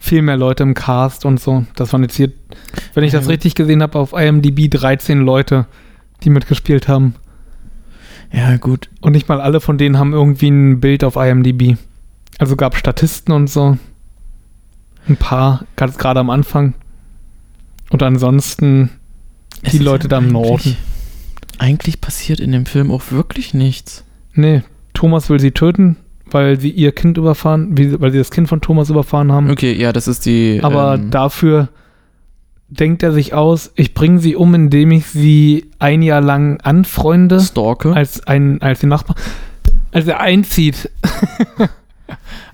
[0.00, 1.64] viel mehr Leute im Cast und so.
[1.76, 2.32] Das waren jetzt hier,
[2.94, 3.30] wenn ich das Ja.
[3.30, 5.66] richtig gesehen habe, auf IMDb 13 Leute,
[6.24, 7.14] die mitgespielt haben.
[8.32, 8.88] Ja, gut.
[9.00, 11.76] Und nicht mal alle von denen haben irgendwie ein Bild auf IMDb.
[12.38, 13.76] Also gab Statisten und so.
[15.08, 16.74] Ein paar, ganz gerade am Anfang.
[17.90, 18.90] Und ansonsten
[19.70, 20.76] die Leute da im Norden.
[21.58, 24.04] Eigentlich passiert in dem Film auch wirklich nichts.
[24.32, 24.62] Nee,
[24.94, 25.96] Thomas will sie töten,
[26.34, 29.50] weil sie ihr Kind überfahren, weil sie das Kind von Thomas überfahren haben.
[29.50, 30.60] Okay, ja, das ist die.
[30.62, 31.68] Aber ähm, dafür
[32.68, 37.40] denkt er sich aus, ich bringe sie um, indem ich sie ein Jahr lang anfreunde,
[37.40, 37.92] Stalke.
[37.92, 39.16] als ein, als die Nachbar,
[39.92, 40.90] als er einzieht.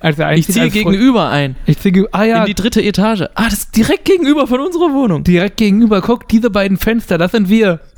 [0.00, 1.56] als er Ich ziehe gegenüber ein.
[1.66, 3.22] Ich ziehe, ah ja, In die dritte Etage.
[3.34, 5.24] Ah, das ist direkt gegenüber von unserer Wohnung.
[5.24, 7.80] direkt gegenüber, guck, diese beiden Fenster, das sind wir.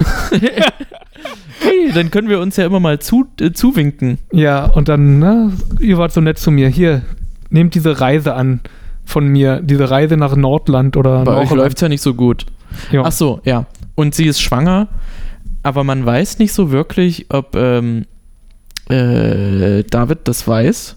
[1.61, 4.19] Hey, dann können wir uns ja immer mal zu, äh, zuwinken.
[4.33, 6.69] Ja, und dann, ne, ihr wart so nett zu mir.
[6.69, 7.03] Hier,
[7.51, 8.61] nehmt diese Reise an
[9.05, 12.47] von mir, diese Reise nach Nordland oder Bei euch läuft ja nicht so gut.
[12.93, 13.03] Ja.
[13.05, 13.67] Ach so, ja.
[13.95, 14.89] Und sie ist schwanger,
[15.63, 18.05] aber man weiß nicht so wirklich, ob ähm,
[18.89, 20.97] äh, David das weiß.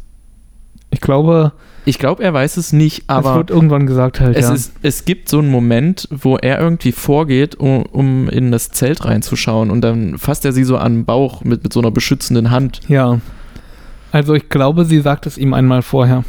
[0.92, 1.54] Ich glaube,
[1.86, 4.54] Ich glaube, er weiß es nicht, es aber wird irgendwann gesagt halt, es, ja.
[4.54, 9.04] ist, es gibt so einen Moment, wo er irgendwie vorgeht, um, um in das Zelt
[9.04, 12.52] reinzuschauen und dann fasst er sie so an den Bauch mit, mit so einer beschützenden
[12.52, 12.82] Hand.
[12.88, 13.20] ja.
[14.14, 16.26] Also ich glaube, sie sagt es ihm einmal vorher.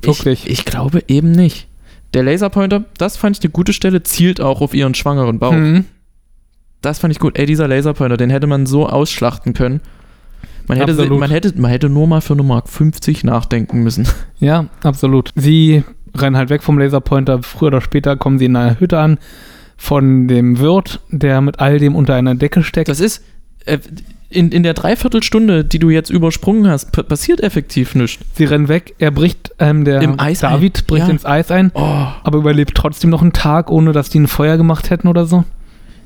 [0.00, 0.46] Wirklich.
[0.46, 1.68] Ich, ich glaube eben nicht.
[2.14, 5.52] Der Laserpointer, das fand ich eine gute Stelle, zielt auch auf ihren schwangeren Bauch.
[5.52, 5.84] Mhm.
[6.80, 7.38] Das fand ich gut.
[7.38, 9.82] Ey, dieser Laserpointer, den hätte man so ausschlachten können.
[10.68, 11.20] Man hätte, Absolut.
[11.20, 14.06] man, hätte, man hätte nur mal für eine Mark 50 nachdenken müssen.
[14.38, 15.30] Ja, absolut.
[15.34, 15.82] Sie
[16.14, 17.42] rennen halt weg vom Laserpointer.
[17.42, 19.18] Früher oder später kommen sie in einer Hütte an
[19.78, 22.88] von dem Wirt, der mit all dem unter einer Decke steckt.
[22.88, 23.22] Das ist,
[23.64, 23.78] äh,
[24.28, 28.22] in, in der Dreiviertelstunde, die du jetzt übersprungen hast, pa- passiert effektiv nichts.
[28.34, 28.94] sie rennen weg.
[28.98, 30.52] Er bricht, ähm, der Im Eis ein.
[30.52, 31.12] David bricht Ja.
[31.12, 32.06] ins Eis ein, Oh.
[32.24, 35.44] aber überlebt trotzdem noch einen Tag, ohne dass die ein Feuer gemacht hätten oder so.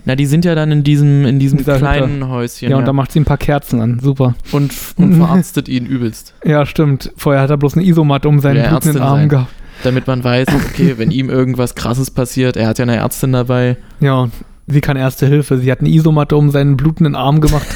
[0.05, 2.87] Na, die sind ja dann in diesem, in diesem Dieser kleinen Häuschen Ja, ja, und
[2.89, 4.01] da macht sie ein paar Kerzen an.
[4.03, 4.35] Super.
[4.53, 6.35] und, und verarztet ihn übelst.
[6.45, 7.13] Ja, stimmt.
[7.17, 9.29] Vorher hat er bloß eine Isomatte um seinen blutenden Arm sein.
[9.29, 9.51] gehabt.
[9.83, 13.77] Damit man weiß, okay, wenn ihm irgendwas krasses passiert, er hat ja eine Ärztin dabei.
[14.01, 14.29] Ja,
[14.67, 15.59] sie kann erste Hilfe.
[15.59, 17.67] Sie hat eine Isomatte um seinen blutenden Arm gemacht.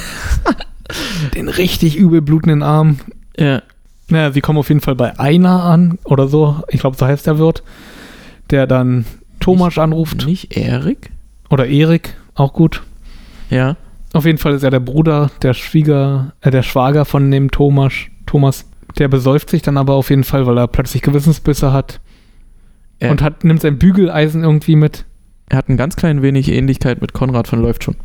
[1.35, 2.99] Den richtig übel blutenden Arm.
[3.39, 3.63] Ja.
[4.09, 6.63] Naja, sie kommen auf jeden Fall bei Einer an oder so.
[6.69, 7.63] Ich glaube, so heißt der Wirt.
[8.51, 9.07] Der dann
[9.41, 10.27] Thomas anruft.
[10.27, 11.11] Nicht Erik?
[11.51, 12.83] Oder Erik, auch gut.
[13.51, 13.77] Ja.
[14.13, 17.93] Auf jeden Fall ist er der Bruder, der Schwieger, äh, der Schwager von dem Thomas.
[18.27, 18.65] Thomas.
[18.99, 22.01] Der besäuft sich dann aber auf jeden Fall, weil er plötzlich Gewissensbisse hat.
[23.03, 23.11] Ja.
[23.11, 25.05] Und hat, nimmt sein Bügeleisen irgendwie mit.
[25.49, 27.97] Er hat ein ganz klein wenig Ähnlichkeit mit Konrad von Läuft schon.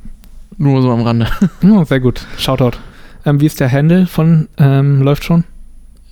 [0.57, 1.27] Nur so am Rande.
[1.63, 2.25] Oh, sehr gut.
[2.37, 2.77] Shoutout.
[3.25, 5.43] Ähm, wie ist der Handle von ähm, Läuft schon?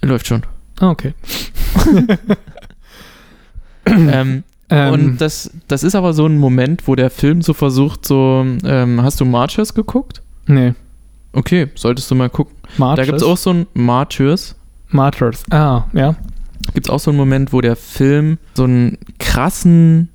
[0.02, 0.44] Läuft schon.
[0.80, 1.14] Ah, okay.
[3.86, 8.06] ähm, Ähm, und das, das ist aber so ein Moment, wo der Film so versucht,
[8.06, 10.22] so, ähm, hast du Martyrs geguckt?
[10.48, 10.74] nee.
[11.34, 12.56] Okay, solltest du mal gucken.
[12.78, 13.06] Martyrs.
[13.06, 14.56] Da gibt es auch so ein Martyrs.
[14.90, 15.44] Martyrs.
[15.52, 16.16] Ah, ja.
[16.74, 20.10] Gibt es auch so einen Moment, wo der Film so einen krassen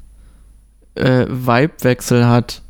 [0.96, 2.62] äh, Vibe-Wechsel hat.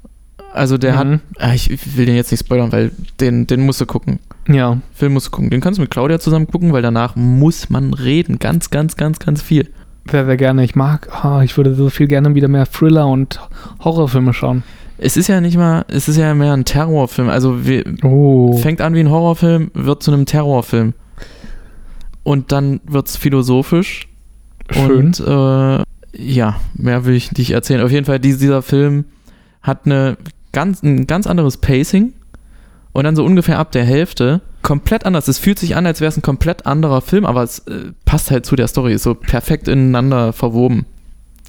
[0.53, 1.21] Also der hat, Mhm.
[1.39, 4.19] ah, ich, ich will den jetzt nicht spoilern, weil den, den musst du gucken.
[4.49, 4.79] Ja.
[4.93, 5.49] Film musst du gucken.
[5.49, 8.39] Den kannst du mit Claudia zusammen gucken, weil danach muss man reden.
[8.39, 9.71] Ganz, ganz, ganz, ganz viel.
[10.11, 10.65] Sehr, sehr gerne.
[10.65, 13.41] Ich mag, ah, ich würde so viel gerne wieder mehr Thriller und
[13.85, 14.63] Horrorfilme schauen.
[14.99, 17.29] Es ist ja nicht mal, es ist ja mehr ein Terrorfilm.
[17.29, 18.57] Also wir, Oh.
[18.59, 20.95] fängt an wie ein Horrorfilm, wird zu einem Terrorfilm.
[22.25, 24.09] Und dann wird es philosophisch.
[24.71, 25.07] Schön.
[25.07, 25.83] Und äh,
[26.17, 27.81] ja, mehr will ich nicht erzählen.
[27.83, 29.07] Auf jeden Fall, dies- dieser Film
[29.63, 30.17] hat eine
[30.53, 32.13] ganz, ein ganz anderes Pacing.
[32.93, 35.29] Und dann so ungefähr ab der Hälfte komplett anders.
[35.29, 38.31] Es fühlt sich an, als wäre es ein komplett anderer Film, aber es äh, passt
[38.31, 40.87] halt zu der Story, ist so perfekt ineinander verwoben.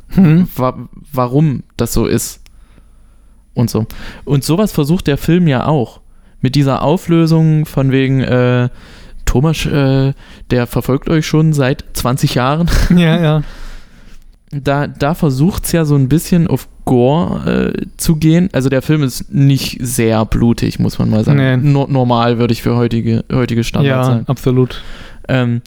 [0.10, 0.48] Hm.
[0.56, 2.42] Wa warum das so ist.
[3.54, 3.86] Und so.
[4.26, 6.02] Und sowas versucht der Film ja auch.
[6.42, 8.70] Mit dieser Auflösung von wegen, äh,
[9.26, 10.14] Thomas, äh,
[10.52, 12.70] der verfolgt euch schon seit 20 Jahren.
[12.90, 13.44] Ja, ja.
[14.64, 18.50] Da, da versucht es ja so ein bisschen auf Gore äh, zu gehen.
[18.54, 21.38] Also der Film ist nicht sehr blutig, muss man mal sagen.
[21.38, 21.58] Nee.
[21.58, 24.26] No normal würde ich für heutige, heutige Standards Ja, sagen.
[24.28, 24.82] absolut.
[25.30, 25.62] Ähm,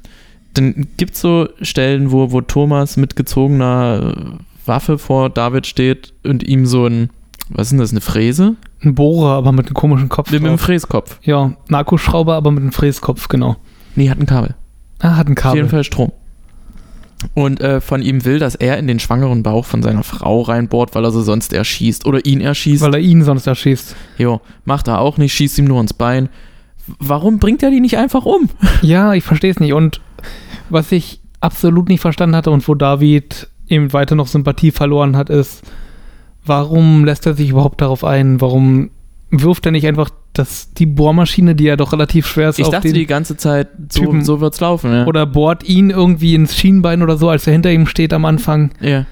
[0.55, 6.13] dann gibt es so Stellen, wo, wo Thomas mit gezogener äh, Waffe vor David steht
[6.25, 7.11] und ihm so ein,
[7.49, 8.57] was ist denn das, eine Fräse?
[8.83, 10.31] Ein Bohrer, aber mit einem komischen Kopf.
[10.31, 10.61] Mit einem drauf.
[10.63, 11.19] Fräskopf.
[11.23, 13.57] Ja, ein Akkuschrauber, aber mit einem Fräskopf, genau.
[13.95, 14.55] Nee, hat ein Kabel.
[14.99, 15.69] Ah, hat ein Auf jeden Kabel.
[15.69, 16.13] Fall Strom.
[17.35, 20.95] Und äh, von ihm will, dass er in den schwangeren Bauch von seiner Frau reinbohrt,
[20.95, 22.83] weil er sie sonst erschießt oder ihn erschießt.
[22.83, 23.97] Weil er ihn sonst erschießt.
[24.19, 26.29] Jo, macht er auch nicht, schießt ihm nur ins Bein.
[26.99, 28.49] Warum bringt er die nicht einfach um?
[28.83, 29.73] Ja, ich verstehe es nicht.
[29.73, 30.01] Und
[30.71, 35.31] was ich absolut nicht verstanden hatte und wo David eben weiter noch Sympathie verloren hat,
[35.31, 35.63] ist,
[36.45, 38.41] warum lässt er sich überhaupt darauf ein?
[38.41, 38.91] Warum
[39.31, 42.71] wirft er nicht einfach das, die Bohrmaschine, die ja doch relativ schwer ist, Ich auf
[42.71, 44.93] dachte die ganze Zeit, so, Typen- so wird's laufen.
[44.93, 45.07] Ja.
[45.07, 48.71] oder bohrt ihn irgendwie ins Schienbein oder so, als er hinter ihm steht am Anfang.
[48.81, 49.07] ja.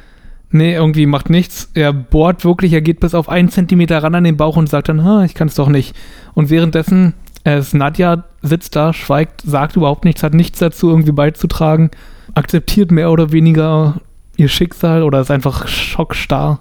[0.50, 1.68] Nee, irgendwie macht nichts.
[1.74, 4.88] Er bohrt wirklich, er geht bis auf einen Zentimeter ran an den Bauch und sagt
[4.88, 5.96] dann, ha, ich kann es doch nicht.
[6.34, 11.10] Und währenddessen äh, ist Nadja sitzt da, schweigt, sagt überhaupt nichts, hat nichts dazu irgendwie
[11.10, 11.90] beizutragen,
[12.34, 13.96] akzeptiert mehr oder weniger
[14.36, 16.60] ihr Schicksal oder ist einfach schockstarr.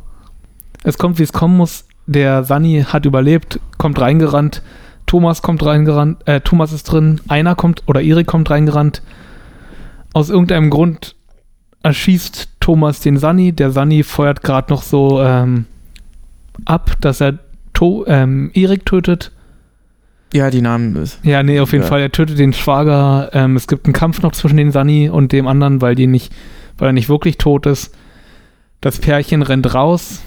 [0.83, 1.85] Es kommt, wie es kommen muss.
[2.05, 4.61] Der Sani hat überlebt, kommt reingerannt.
[5.05, 7.21] Thomas kommt reingerannt, äh, Thomas ist drin.
[7.27, 9.01] Einer kommt, oder Erik kommt reingerannt.
[10.13, 11.15] Aus irgendeinem Grund
[11.83, 13.51] erschießt Thomas den Sani.
[13.51, 15.65] Der Sani feuert gerade noch so ähm,
[16.65, 17.39] ab, dass er
[17.73, 19.31] to ähm, Erik tötet.
[20.33, 21.19] ja, die Namen ist.
[21.23, 21.89] Ja, nee, auf jeden Ja.
[21.89, 22.01] Fall.
[22.01, 23.29] Er tötet den Schwager.
[23.33, 26.31] Ähm, es gibt einen Kampf noch zwischen den Sani und dem anderen, weil die nicht,
[26.77, 27.93] weil er nicht wirklich tot ist.
[28.81, 30.21] Das Pärchen rennt raus,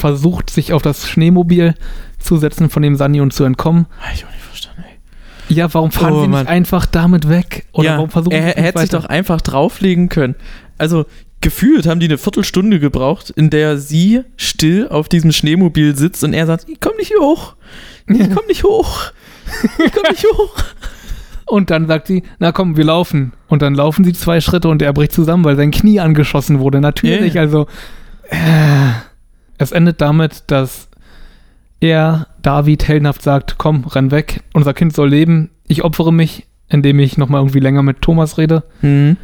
[0.00, 1.74] versucht sich auf das Schneemobil
[2.18, 3.86] zu setzen von dem Sani und zu entkommen.
[4.00, 5.54] Hab ich auch nicht verstanden, ey.
[5.54, 6.40] Ja, warum fahren Oh, sie Mann.
[6.42, 7.66] nicht einfach damit weg?
[7.72, 10.34] Oder ja, warum versuchen er, er hätte sich doch einfach drauflegen können.
[10.78, 11.04] Also
[11.40, 16.32] gefühlt haben die eine Viertelstunde gebraucht, in der sie still auf diesem Schneemobil sitzt und
[16.32, 17.54] er sagt, ich komm nicht hier hoch.
[18.06, 19.12] Ich komm nicht hoch.
[19.84, 20.54] Ich komm nicht hoch.
[21.46, 23.32] Und dann sagt sie, na komm, wir laufen.
[23.48, 26.80] Und dann laufen sie zwei Schritte und er bricht zusammen, weil sein Knie angeschossen wurde.
[26.80, 27.40] Natürlich, ja.
[27.40, 27.66] also.
[28.28, 28.36] Äh,
[29.60, 30.88] es endet damit, dass
[31.80, 36.98] er, David, heldenhaft sagt, komm, renn weg, unser Kind soll leben, ich opfere mich, indem
[36.98, 38.62] ich nochmal irgendwie länger mit Thomas rede.
[38.80, 39.16] Hm.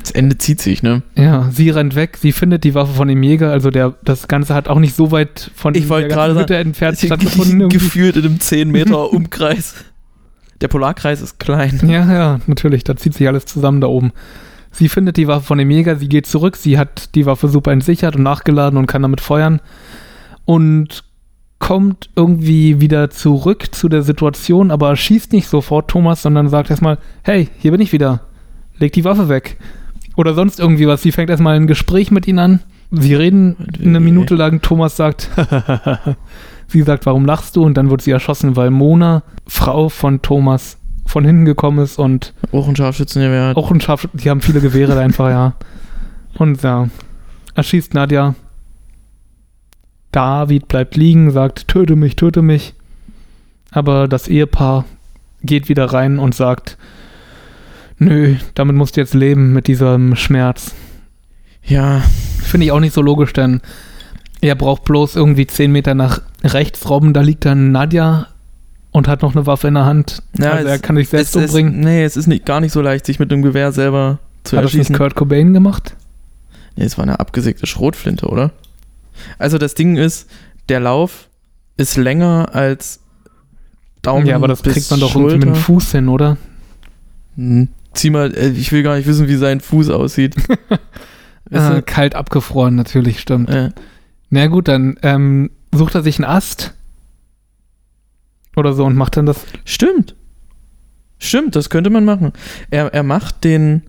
[0.00, 1.02] Das Ende zieht sich, ne?
[1.16, 4.54] Ja, sie rennt weg, sie findet die Waffe von dem Jäger, also der, das Ganze
[4.54, 7.62] hat auch nicht so weit von Ich wollte der gerade Hütte entfernt stattgefunden.
[7.62, 7.78] irgendwie.
[7.78, 9.74] Gefühlt in einem 10 Meter Umkreis.
[10.60, 11.80] Der Polarkreis ist klein.
[11.86, 14.12] Ja, ja, natürlich, da zieht sich alles zusammen da oben.
[14.74, 17.70] Sie findet die Waffe von dem Jäger, sie geht zurück, sie hat die Waffe super
[17.70, 19.60] entsichert und nachgeladen und kann damit feuern
[20.44, 21.04] und
[21.60, 26.98] kommt irgendwie wieder zurück zu der Situation, aber schießt nicht sofort Thomas, sondern sagt erstmal,
[27.22, 28.22] hey, hier bin ich wieder,
[28.78, 29.58] leg die Waffe weg.
[30.16, 31.02] Oder sonst irgendwie was.
[31.02, 32.60] Sie fängt erstmal ein Gespräch mit ihnen an.
[32.90, 34.60] Sie reden eine Minute lang.
[34.60, 35.30] Thomas sagt,
[36.68, 37.64] sie sagt, warum lachst du?
[37.64, 42.32] Und dann wird sie erschossen, weil Mona, Frau von Thomas, von hinten gekommen ist und
[42.52, 43.56] Auch ein Scharfschützengewehr.
[43.56, 45.54] auch ein Scharf, die haben viele Gewehre einfach, ja.
[46.36, 46.88] Und ja,
[47.54, 48.34] erschießt Nadja.
[50.12, 52.74] David bleibt liegen, sagt, töte mich, töte mich.
[53.70, 54.84] Aber das Ehepaar
[55.42, 56.78] geht wieder rein und sagt,
[57.98, 60.74] nö, damit musst du jetzt leben, mit diesem Schmerz.
[61.64, 62.02] Ja,
[62.44, 63.60] Finde ich auch nicht so logisch, denn
[64.40, 68.28] er braucht bloß irgendwie 10 Meter nach rechts robben, da liegt dann Nadja
[68.94, 70.22] und hat noch eine Waffe in der Hand.
[70.38, 71.80] Ja, also er es- kann sich selbst es umbringen.
[71.80, 74.64] nee, es ist nicht, gar nicht so leicht, sich mit einem Gewehr selber zu Hat
[74.64, 74.96] das nicht erschießen.
[74.96, 75.96] Kurt Cobain gemacht?
[76.76, 78.52] Nee, es war eine abgesägte Schrotflinte, oder?
[79.38, 80.30] Also das Ding ist,
[80.68, 81.28] der Lauf
[81.76, 83.00] ist länger als
[84.02, 85.60] Daumen ja, aber das kriegt man doch irgendwie mit dem Schulter.
[85.64, 86.36] Fuß hin, oder?
[87.36, 90.36] Hm, Zieh mal, äh, ich will gar nicht wissen, wie sein Fuß aussieht.
[91.50, 93.50] Weißt kalt abgefroren, natürlich, stimmt.
[93.50, 93.70] Äh,
[94.30, 96.74] Na gut, dann ähm, sucht er sich einen Ast
[98.56, 99.44] oder so und macht dann das.
[99.64, 100.14] stimmt.
[101.18, 102.32] Stimmt, das könnte man machen.
[102.70, 103.82] Er, er macht den,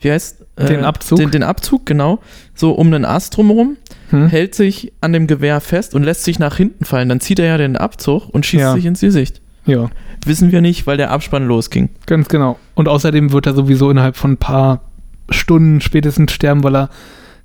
[0.00, 1.18] wie heißt äh, Den Abzug?
[1.18, 2.18] Den, den Abzug, genau.
[2.54, 3.76] So um einen Ast drumherum,
[4.10, 4.26] Hm?
[4.28, 7.08] hält sich an dem Gewehr fest und lässt sich nach hinten fallen.
[7.08, 8.74] Dann zieht er ja den Abzug und schießt Ja.
[8.74, 9.40] sich ins Gesicht.
[9.64, 9.88] Ja,
[10.26, 11.88] Wissen wir nicht, weil der Abspann losging.
[12.06, 12.58] ganz genau.
[12.74, 14.82] Und außerdem wird er sowieso innerhalb von ein paar
[15.30, 16.90] Stunden spätestens sterben, weil er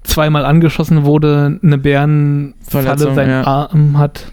[0.03, 3.43] zweimal angeschossen wurde, eine Bärenfalle seinen ja.
[3.45, 4.31] Arm hat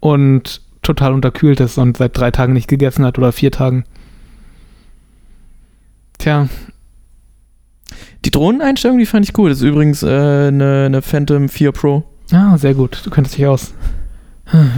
[0.00, 3.84] und total unterkühlt ist und seit drei Tagen nicht gegessen hat oder vier Tagen.
[6.18, 6.48] Tja,
[8.24, 9.50] Die Drohneneinstellung, die fand ich cool.
[9.50, 12.04] Das ist übrigens äh, eine, eine Phantom 4 Pro.
[12.32, 13.02] Ah, sehr gut.
[13.04, 13.74] Du könntest dich aus.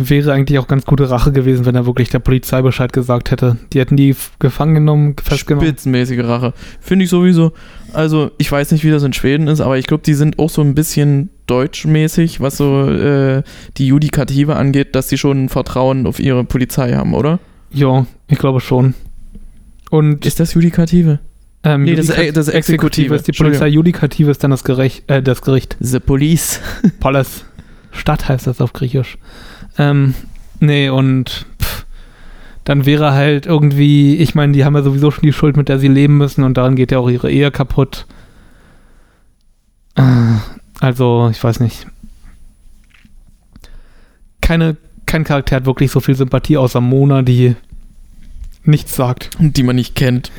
[0.03, 3.59] Wäre eigentlich auch ganz gute Rache gewesen, wenn er wirklich der Polizei Bescheid gesagt hätte.
[3.73, 5.67] Die hätten die gefangen genommen, festgenommen.
[5.67, 6.55] Spitzenmäßige Rache.
[6.81, 7.53] Finde ich sowieso.
[7.93, 10.49] Also, ich weiß nicht, wie das in Schweden ist, aber ich glaube, die sind auch
[10.49, 13.43] so ein bisschen deutschmäßig, was so äh,
[13.77, 17.41] die Judikative angeht, dass sie schon Vertrauen auf ihre Polizei haben, oder?
[17.73, 18.95] Ja, ich glaube schon.
[19.91, 21.19] Und Ist das Judikative?
[21.65, 23.15] ähm, nee, das ist- Judikat- das ist Exekutive.
[23.15, 25.77] ist die Polizei, Judikative ist dann das, Gerecht, äh, das Gericht.
[25.81, 26.61] The Police.
[27.01, 27.45] Polis.
[27.91, 29.19] Stadt heißt das auf Griechisch.
[29.79, 30.15] Ähm,
[30.61, 31.87] nee, und pff,
[32.65, 35.79] dann wäre halt irgendwie, ich meine, die haben ja sowieso schon die Schuld, mit der
[35.79, 38.07] sie leben müssen und daran geht ja auch ihre Ehe kaputt.
[40.81, 41.87] Also, ich weiß nicht.
[44.41, 44.77] Keine,
[45.07, 47.57] kein Charakter hat wirklich so viel Sympathie außer Mona, die
[48.65, 49.31] nichts sagt.
[49.39, 50.31] Die man nicht kennt.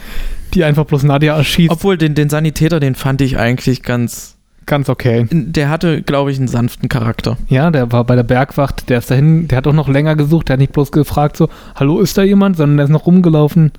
[0.54, 1.72] Die einfach bloß Nadia erschießt.
[1.72, 4.36] Obwohl, den, den Sanitäter, den fand ich eigentlich ganz.
[4.66, 5.28] Ganz okay.
[5.32, 7.38] Der hatte, glaube ich, einen sanften Charakter.
[7.48, 10.48] Ja, der war bei der Bergwacht, der ist dahin, der hat auch noch länger gesucht,
[10.48, 13.72] der hat nicht bloß gefragt so, hallo, ist da jemand, sondern der ist noch rumgelaufen.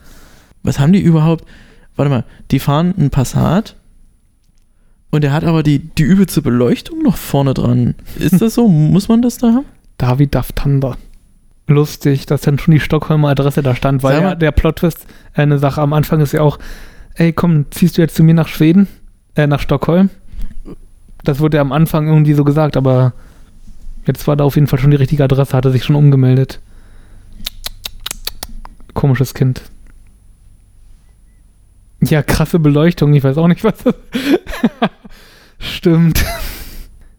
[0.65, 1.45] Was haben die überhaupt?
[1.95, 3.77] Warte mal, die fahren einen Passat
[5.11, 7.95] und der hat aber die, die übelste Beleuchtung noch vorne dran.
[8.19, 8.69] Ist das so?
[8.69, 9.67] Muss man das da haben?
[9.99, 10.97] David Duff Thunder.
[11.67, 15.81] Lustig, dass dann schon die Stockholmer Adresse da stand, weil ja der Plot-Twist, eine Sache
[15.81, 16.59] am Anfang ist ja auch,
[17.15, 18.89] ey komm, ziehst du jetzt zu mir nach Schweden?
[19.37, 20.11] Äh, nach Stockholm?
[21.23, 23.13] Das wurde ja am Anfang irgendwie so gesagt, aber
[24.07, 26.61] jetzt war da auf jeden Fall schon die richtige Adresse, hatte sich schon umgemeldet.
[28.95, 29.63] Komisches Kind.
[32.03, 33.95] Ja, krasse Beleuchtung, ich weiß auch nicht, was das
[35.59, 36.25] Stimmt.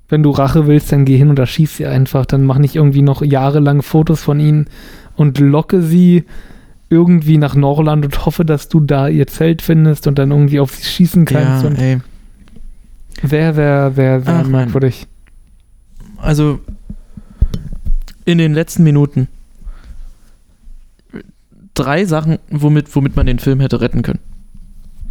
[0.09, 2.25] Wenn du Rache willst, dann geh hin und erschieß sie einfach.
[2.25, 4.65] Dann mach nicht irgendwie noch jahrelang Fotos von ihnen
[5.15, 6.25] und locke sie
[6.89, 10.71] irgendwie nach Norland und hoffe, dass du da ihr Zelt findest und dann irgendwie auf
[10.71, 11.63] sie schießen kannst.
[11.63, 11.99] und ey.
[13.23, 14.51] sehr, sehr, sehr, sehr Ach, Mann.
[14.51, 15.07] merkwürdig.
[16.17, 16.59] Also,
[18.25, 19.29] in den letzten Minuten
[21.73, 24.19] drei Sachen, womit, womit man den Film hätte retten können.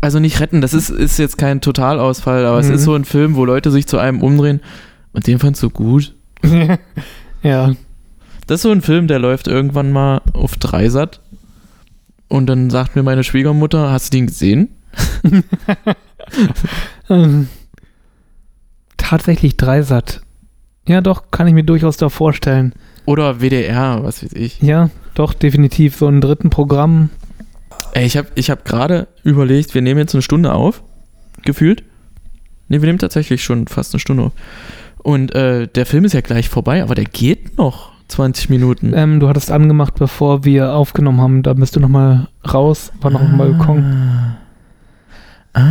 [0.02, 2.74] Also nicht retten, das ist, ist jetzt kein Totalausfall, aber es Mhm.
[2.74, 4.60] ist so ein Film, wo Leute sich zu einem umdrehen
[5.12, 6.14] und den fandst du gut.
[7.42, 7.72] ja.
[8.46, 11.20] Das ist so ein Film, der läuft irgendwann mal auf Dreisat
[12.28, 14.68] und dann sagt mir meine Schwiegermutter, hast du den gesehen?
[18.96, 20.20] Tatsächlich Dreisat.
[20.86, 22.72] Ja, doch, kann ich mir durchaus da vorstellen.
[23.06, 24.60] Oder WDR, was weiß ich.
[24.62, 25.96] Ja, doch, definitiv.
[25.96, 27.10] So ein dritten Programm.
[27.92, 30.82] Ey, ich habe ich hab gerade überlegt, wir nehmen jetzt eine Stunde auf,
[31.42, 31.82] gefühlt.
[32.68, 34.32] Ne, wir nehmen tatsächlich schon fast eine Stunde auf.
[34.98, 38.92] Und äh, der Film ist ja gleich vorbei, aber der geht noch 20 Minuten.
[38.94, 41.42] Ähm, du hattest angemacht, bevor wir aufgenommen haben.
[41.42, 42.92] Da bist du nochmal raus.
[43.00, 44.36] War noch ein Balkon.
[45.52, 45.64] Ah.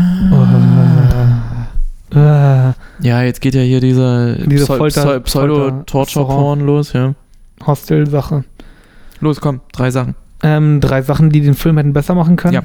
[2.12, 7.14] Äh, Ja, jetzt geht ja hier dieser Diese Pseudo-Torture-Porn los, ja.
[7.66, 8.44] Hostel-Sache.
[9.22, 10.16] Los, komm, drei Sachen.
[10.42, 12.54] Ähm, drei Sachen, die den Film hätten besser machen können.
[12.54, 12.64] Ja.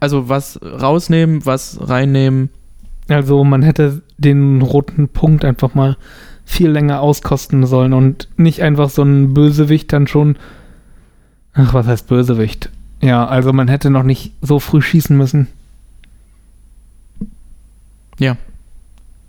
[0.00, 2.50] Also was rausnehmen, was reinnehmen.
[3.08, 5.96] Also man hätte den roten Punkt einfach mal
[6.44, 10.36] viel länger auskosten sollen und nicht einfach so ein Bösewicht dann schon.
[11.54, 12.70] Ach, was heißt Bösewicht?
[13.00, 15.48] Ja, also man hätte noch nicht so früh schießen müssen.
[18.18, 18.36] Ja.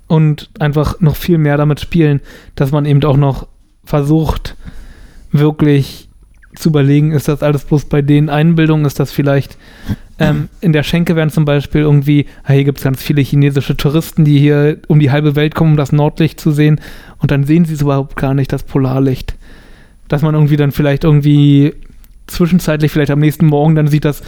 [0.08, 2.22] Und einfach noch viel mehr damit spielen,
[2.56, 3.48] dass man eben auch noch
[3.84, 4.56] versucht,
[5.32, 6.07] wirklich
[6.60, 9.58] zu überlegen, ist das alles bloß bei den Einbildungen, ist das vielleicht
[10.20, 13.78] ähm, in der Schenke werden zum Beispiel irgendwie, ah, hier gibt es ganz viele chinesische
[13.78, 16.82] Touristen, die hier um die halbe Welt kommen, um das Nordlicht zu sehen
[17.20, 19.36] und dann sehen sie es überhaupt gar nicht, das Polarlicht.
[20.08, 21.74] Dass man irgendwie dann vielleicht irgendwie
[22.28, 24.24] zwischenzeitlich, vielleicht am nächsten Morgen dann sieht, dass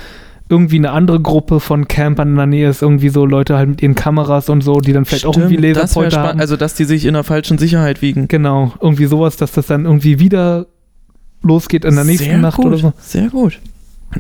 [0.50, 3.82] irgendwie eine andere Gruppe von Campern in der Nähe ist, irgendwie so Leute halt mit
[3.82, 6.40] ihren Kameras und so, die dann vielleicht auch irgendwie das Laserpointer haben.
[6.40, 8.28] Also, dass die sich in der falschen Sicherheit wiegen.
[8.28, 10.66] Genau, irgendwie sowas, dass das dann irgendwie wieder
[11.42, 12.94] losgeht in der nächsten Sehr Nacht gut, oder so.
[13.00, 13.60] Sehr gut.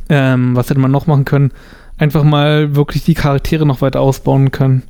[0.09, 1.51] Ähm, was hätte man noch machen können?
[1.97, 4.83] Einfach mal wirklich die Charaktere noch weiter ausbauen können.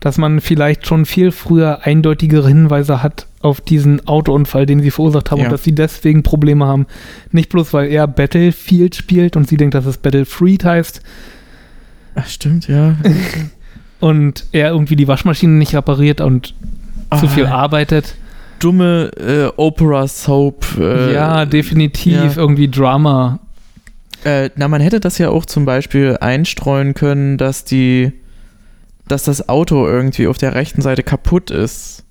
[0.00, 5.30] Dass man vielleicht schon viel früher eindeutigere Hinweise hat auf diesen Autounfall, den sie verursacht
[5.30, 5.44] haben Ja.
[5.46, 6.86] und dass sie deswegen Probleme haben.
[7.32, 11.00] Nicht bloß, weil er Battlefield spielt und sie denkt, dass es Battlefreed heißt
[12.14, 12.96] Ach, stimmt, ja.
[14.00, 18.14] und er irgendwie die Waschmaschine nicht repariert und zu Ah, viel arbeitet.
[18.58, 20.78] Dumme äh, Opera-Soap.
[20.78, 22.36] Äh, ja, definitiv ja.
[22.36, 23.40] irgendwie Drama.
[24.24, 28.12] Äh, na, man hätte das ja auch zum Beispiel einstreuen können, dass die,
[29.08, 32.04] dass das Auto irgendwie auf der rechten Seite kaputt ist.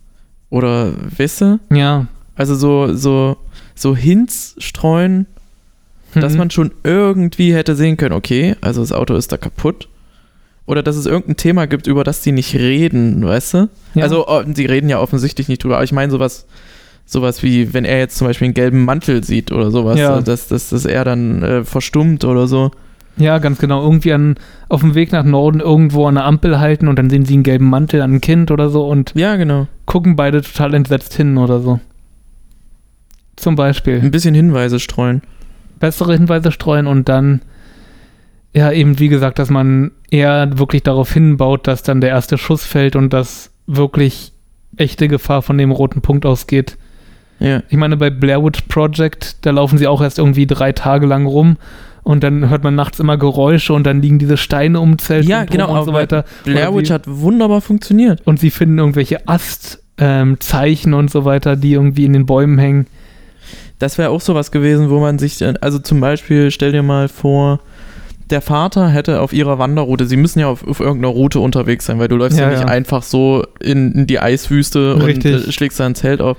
[0.50, 0.94] Oder,
[1.42, 1.60] du?
[1.72, 2.08] Ja.
[2.36, 3.38] Also so, so,
[3.74, 5.26] so Hints streuen,
[6.14, 6.38] dass Mhm.
[6.38, 9.90] man schon irgendwie hätte sehen können, okay, also das Auto ist da kaputt.
[10.68, 13.70] Oder dass es irgendein Thema gibt, über das die nicht reden, weißt du?
[13.94, 14.04] Ja.
[14.04, 16.48] Also, oh, die reden ja offensichtlich nicht drüber, aber ich meine sowas,
[17.06, 20.20] sowas wie, wenn er jetzt zum Beispiel einen gelben Mantel sieht oder sowas, Ja.
[20.22, 22.72] dass, dass, dass er dann äh, verstummt oder so.
[23.18, 23.82] Ja, ganz genau.
[23.84, 24.36] Irgendwie an,
[24.68, 27.44] auf dem Weg nach Norden irgendwo an der Ampel halten und dann sehen sie einen
[27.44, 29.68] gelben Mantel an ein Kind oder so und Ja, genau.
[29.86, 31.80] gucken beide total entsetzt hin oder so.
[33.36, 34.00] Zum Beispiel.
[34.02, 35.22] Ein bisschen Hinweise streuen.
[35.80, 37.42] Bessere Hinweise streuen und dann,
[38.56, 42.64] ja, eben wie gesagt, dass man eher wirklich darauf hinbaut, dass dann der erste Schuss
[42.64, 44.32] fällt und dass wirklich
[44.78, 46.78] echte Gefahr von dem roten Punkt ausgeht.
[47.40, 47.64] Ja.
[47.68, 51.26] Ich meine, bei Blair Witch Project, da laufen sie auch erst irgendwie drei Tage lang
[51.26, 51.58] rum
[52.04, 55.42] und dann hört man nachts immer Geräusche und dann liegen diese Steine um Zelt Ja,
[55.42, 56.24] und genau, und so weiter.
[56.46, 58.22] Blair Witch hat wunderbar funktioniert.
[58.26, 62.88] Und sie finden irgendwelche Astzeichen und so weiter, die irgendwie in den Bäumen hängen.
[63.80, 67.10] Das wäre auch sowas gewesen, wo man sich, äh, also zum Beispiel, stell dir mal
[67.10, 67.60] vor,
[68.30, 72.00] der Vater hätte auf ihrer Wanderroute, sie müssen ja auf, auf irgendeiner Route unterwegs sein,
[72.00, 72.68] weil du läufst ja, Ja, nicht ja.
[72.68, 75.36] einfach so in, in die Eiswüste Richtig.
[75.36, 76.38] und äh, schlägst da ein Zelt auf.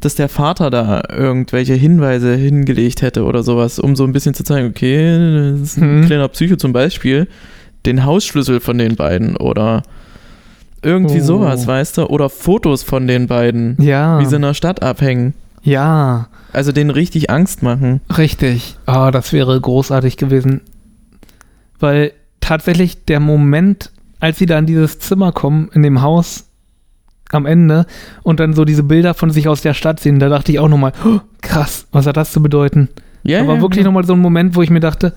[0.00, 4.44] Dass der Vater da irgendwelche Hinweise hingelegt hätte oder sowas, um so ein bisschen zu
[4.44, 6.04] zeigen, okay, das ist ein Mhm.
[6.06, 7.26] kleiner Psycho zum Beispiel,
[7.86, 9.82] den Hausschlüssel von den beiden oder
[10.82, 11.24] irgendwie Oh.
[11.24, 12.06] sowas, weißt du?
[12.06, 14.20] Oder Fotos von den beiden, Ja.
[14.20, 15.32] wie sie in der Stadt abhängen.
[15.62, 18.00] ja, Also denen richtig Angst machen.
[18.18, 18.76] richtig.
[18.84, 20.60] Ah, das wäre großartig gewesen.
[21.84, 26.48] Weil tatsächlich der Moment, als sie da in dieses Zimmer kommen, in dem Haus
[27.30, 27.84] am Ende
[28.22, 30.70] und dann so diese Bilder von sich aus der Stadt sehen, da dachte ich auch
[30.70, 32.88] nochmal, oh, krass, was hat das zu bedeuten?
[33.22, 33.84] Ja, Aber ja, wirklich ja.
[33.84, 35.12] nochmal so ein Moment, wo ich mir dachte,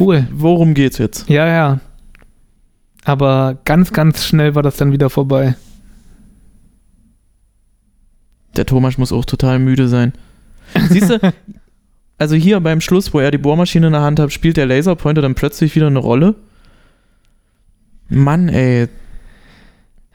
[0.00, 0.26] cool.
[0.32, 1.28] Worum geht's jetzt?
[1.28, 1.80] Ja, ja.
[3.04, 5.56] Aber ganz, ganz schnell war das dann wieder vorbei.
[8.56, 10.14] Der Thomas muss auch total müde sein.
[10.88, 11.18] Siehst du,
[12.18, 15.22] also hier beim Schluss, wo er die Bohrmaschine in der Hand hat, spielt der Laserpointer
[15.22, 16.34] dann plötzlich wieder eine Rolle.
[18.08, 18.88] Mann, ey.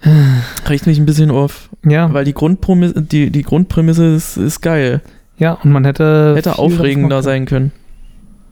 [0.70, 1.70] Riecht mich ein bisschen auf.
[1.86, 5.02] Ja, Weil die Grundprämisse, die, die Grundprämisse ist, ist geil.
[5.38, 6.34] ja, und man hätte.
[6.36, 7.72] Hätte aufregender sein können.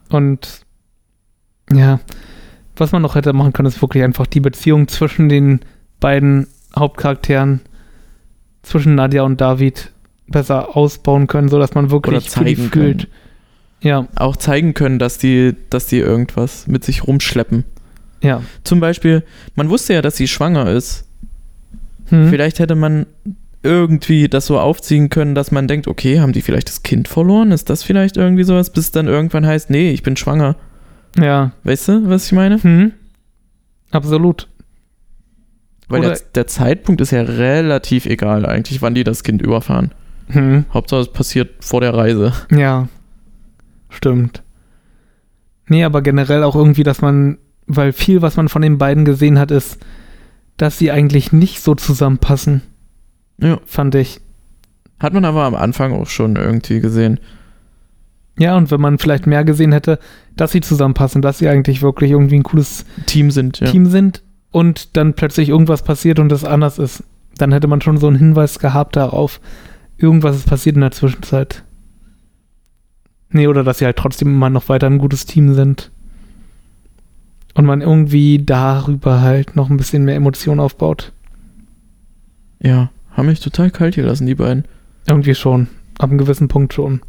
[0.09, 0.61] Und
[1.71, 1.99] ja,
[2.75, 5.61] was man noch hätte machen können, ist wirklich einfach die Beziehung zwischen den
[5.99, 7.61] beiden Hauptcharakteren,
[8.61, 9.91] zwischen Nadja und David,
[10.27, 12.71] besser ausbauen können, sodass man wirklich für die zeigen fühlt.
[12.99, 13.07] können.
[13.81, 17.63] Ja, Auch zeigen können, dass die, dass die irgendwas mit sich rumschleppen.
[18.21, 18.41] ja.
[18.63, 19.23] Zum Beispiel,
[19.55, 21.05] man wusste ja, dass sie schwanger ist.
[22.09, 22.29] Hm.
[22.29, 23.05] Vielleicht hätte man
[23.63, 27.51] irgendwie das so aufziehen können, dass man denkt, okay, haben die vielleicht das Kind verloren?
[27.51, 28.71] Ist das vielleicht irgendwie sowas?
[28.71, 30.55] Bis es dann irgendwann heißt, nee, ich bin schwanger.
[31.19, 31.51] Ja.
[31.63, 32.61] Weißt du, was ich meine?
[32.61, 32.93] Hm.
[33.91, 34.47] Absolut.
[35.89, 39.91] Weil der, der Zeitpunkt ist ja relativ egal eigentlich, wann die das Kind überfahren.
[40.29, 40.65] Hm.
[40.73, 42.33] Hauptsache es passiert vor der Reise.
[42.51, 42.87] Ja,
[43.89, 44.43] stimmt.
[45.67, 49.37] Nee, aber generell auch irgendwie, dass man, weil viel, was man von den beiden gesehen
[49.39, 49.79] hat, ist,
[50.55, 52.61] dass sie eigentlich nicht so zusammenpassen,
[53.39, 53.59] Ja.
[53.65, 54.21] fand ich.
[54.99, 57.19] Hat man aber am Anfang auch schon irgendwie gesehen.
[58.39, 59.99] Ja, und wenn man vielleicht mehr gesehen hätte,
[60.35, 63.67] dass sie zusammenpassen, dass sie eigentlich wirklich irgendwie ein cooles Team sind, ja.
[63.69, 67.03] Team sind und dann plötzlich irgendwas passiert und das anders ist,
[67.37, 69.39] dann hätte man schon so einen Hinweis gehabt darauf,
[69.97, 71.63] irgendwas ist passiert in der Zwischenzeit.
[73.29, 75.91] Nee, oder dass sie halt trotzdem immer noch weiter ein gutes Team sind.
[77.53, 81.11] Und man irgendwie darüber halt noch ein bisschen mehr Emotion aufbaut.
[82.61, 84.65] Ja, haben mich total kalt gelassen, die beiden.
[85.07, 85.67] Irgendwie schon.
[85.97, 87.01] Ab einem gewissen Punkt schon.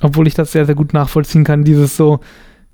[0.00, 2.20] Obwohl ich das sehr, sehr gut nachvollziehen kann, dieses so,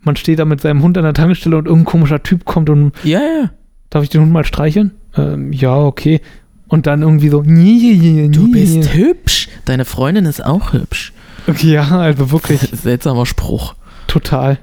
[0.02, 2.92] man steht da mit seinem Hund an der Tankstelle und irgendein komischer Typ kommt und
[3.04, 3.50] Ja, ja.
[3.90, 4.92] Darf ich den Hund mal streicheln?
[5.16, 6.20] Ähm, ja, okay.
[6.68, 8.30] Und dann irgendwie so, nie, nie, nie.
[8.30, 9.48] Du bist hübsch.
[9.64, 11.12] Deine Freundin ist auch hübsch.
[11.46, 13.74] Okay, ja, also wirklich Seltsamer Spruch.
[14.06, 14.58] total.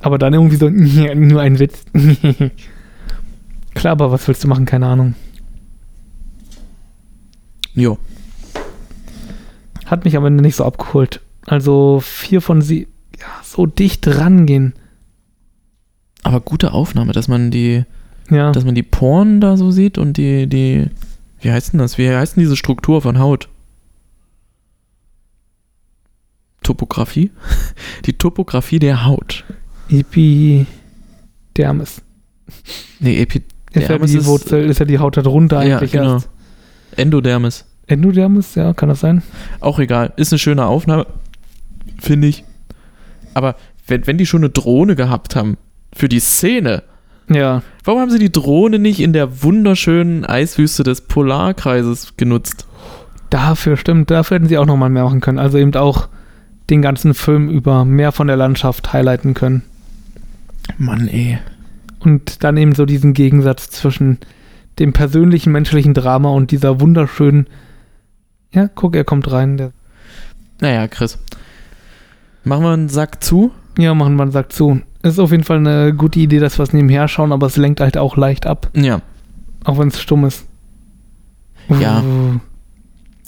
[0.00, 0.68] Aber dann irgendwie so,
[1.14, 1.84] nur ein Witz.
[3.74, 4.66] Klar, aber was willst du machen?
[4.66, 5.14] Keine Ahnung.
[7.74, 7.98] Jo.
[9.86, 11.20] Hat mich am Ende nicht so abgeholt.
[11.46, 12.88] Also vier von sie,
[13.18, 14.74] ja, so dicht rangehen.
[16.24, 17.84] Aber gute Aufnahme, dass man die,
[18.30, 20.86] Ja, dass man die Poren da so sieht und die, die,
[21.40, 21.96] wie heißt denn das?
[21.98, 23.48] Wie heißt denn diese Struktur von Haut?
[26.62, 27.30] Topografie?
[28.06, 29.44] Die Topografie der Haut.
[29.88, 32.02] Epidermis.
[33.00, 33.42] Nee, Epi
[33.72, 36.14] Ist ja ist- Wurzel, ist ja die Haut darunter Ja, eigentlich genau.
[36.14, 36.28] erst.
[36.96, 37.64] Endodermis.
[37.86, 39.22] Endodermis, ja, kann das sein?
[39.60, 40.12] Auch egal.
[40.16, 41.06] Ist eine schöne Aufnahme,
[42.00, 42.44] finde ich.
[43.34, 43.56] Aber
[43.86, 45.56] wenn, wenn die schon eine Drohne gehabt haben
[45.94, 46.82] für die Szene,
[47.28, 52.66] Ja, warum haben sie die Drohne nicht in der wunderschönen Eiswüste des Polarkreises genutzt?
[53.30, 55.38] Dafür, stimmt, dafür hätten sie auch nochmal mehr machen können.
[55.38, 56.08] Also eben auch
[56.70, 59.62] den ganzen Film über mehr von der Landschaft highlighten können.
[60.78, 61.38] Mann, ey.
[62.00, 64.18] Und dann eben so diesen Gegensatz zwischen
[64.78, 67.46] dem persönlichen menschlichen Drama und dieser wunderschönen.
[68.52, 69.56] Ja, guck, er kommt rein.
[69.56, 69.72] Der,
[70.60, 71.18] Naja, Chris.
[72.44, 73.52] Machen wir einen Sack zu?
[73.78, 74.80] ja, machen wir einen Sack zu.
[75.02, 77.80] Ist auf jeden Fall eine gute Idee, dass wir es nebenher schauen, aber es lenkt
[77.80, 79.00] halt auch leicht ab, Ja.
[79.64, 80.46] auch wenn es stumm ist.
[81.68, 82.02] Ja.
[82.02, 82.38] Uh,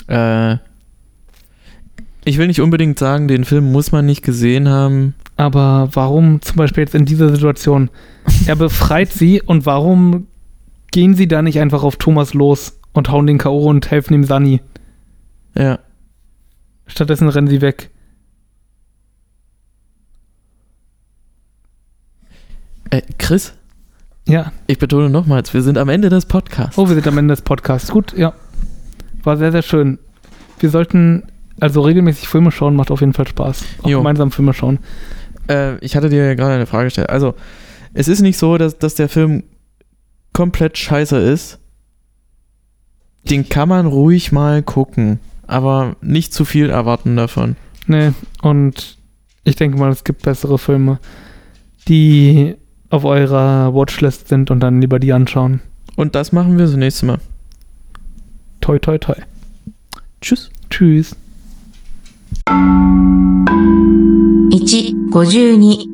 [0.07, 0.59] Äh,
[2.25, 5.14] ich will nicht unbedingt sagen, den Film muss man nicht gesehen haben.
[5.37, 7.91] Aber warum zum Beispiel jetzt in dieser Situation?
[8.47, 10.27] Er befreit sie und warum
[10.93, 13.64] gehen sie da nicht einfach auf Thomas los und hauen den K.O.
[13.68, 14.61] und helfen ihm Sunny.
[15.57, 15.79] Ja.
[16.87, 17.91] Stattdessen rennen sie weg.
[22.91, 23.55] Äh, Chris,
[24.27, 24.53] Ja.
[24.66, 26.79] ich betone nochmals, wir sind am Ende des Podcasts.
[26.79, 27.91] Oh, wir sind am Ende des Podcasts.
[27.91, 28.35] Gut, ja.
[29.22, 29.99] War sehr, sehr schön.
[30.61, 31.25] Wir sollten
[31.61, 33.64] also regelmäßig Filme schauen, macht auf jeden Fall Spaß.
[33.82, 33.98] Auch Jo.
[33.98, 34.78] gemeinsam Filme schauen.
[35.48, 37.11] Äh, ich hatte dir ja gerade eine Frage gestellt.
[37.11, 37.34] Also,
[37.92, 39.44] es ist nicht so, dass, dass der Film
[40.32, 41.59] komplett scheiße ist.
[43.28, 47.57] Den kann man ruhig mal gucken, aber nicht zu viel erwarten davon.
[47.86, 48.98] Nee, und
[49.44, 50.98] ich denke mal, es gibt bessere Filme,
[51.88, 52.57] die
[52.90, 55.61] auf eurer Watchlist sind und dann lieber die anschauen.
[55.96, 57.18] Und das machen wir das nächste Mal.
[58.61, 59.14] Toi, toi, toi.
[60.20, 60.50] Tschüss.
[60.70, 61.16] Tschüss.
[64.51, 65.93] 1、52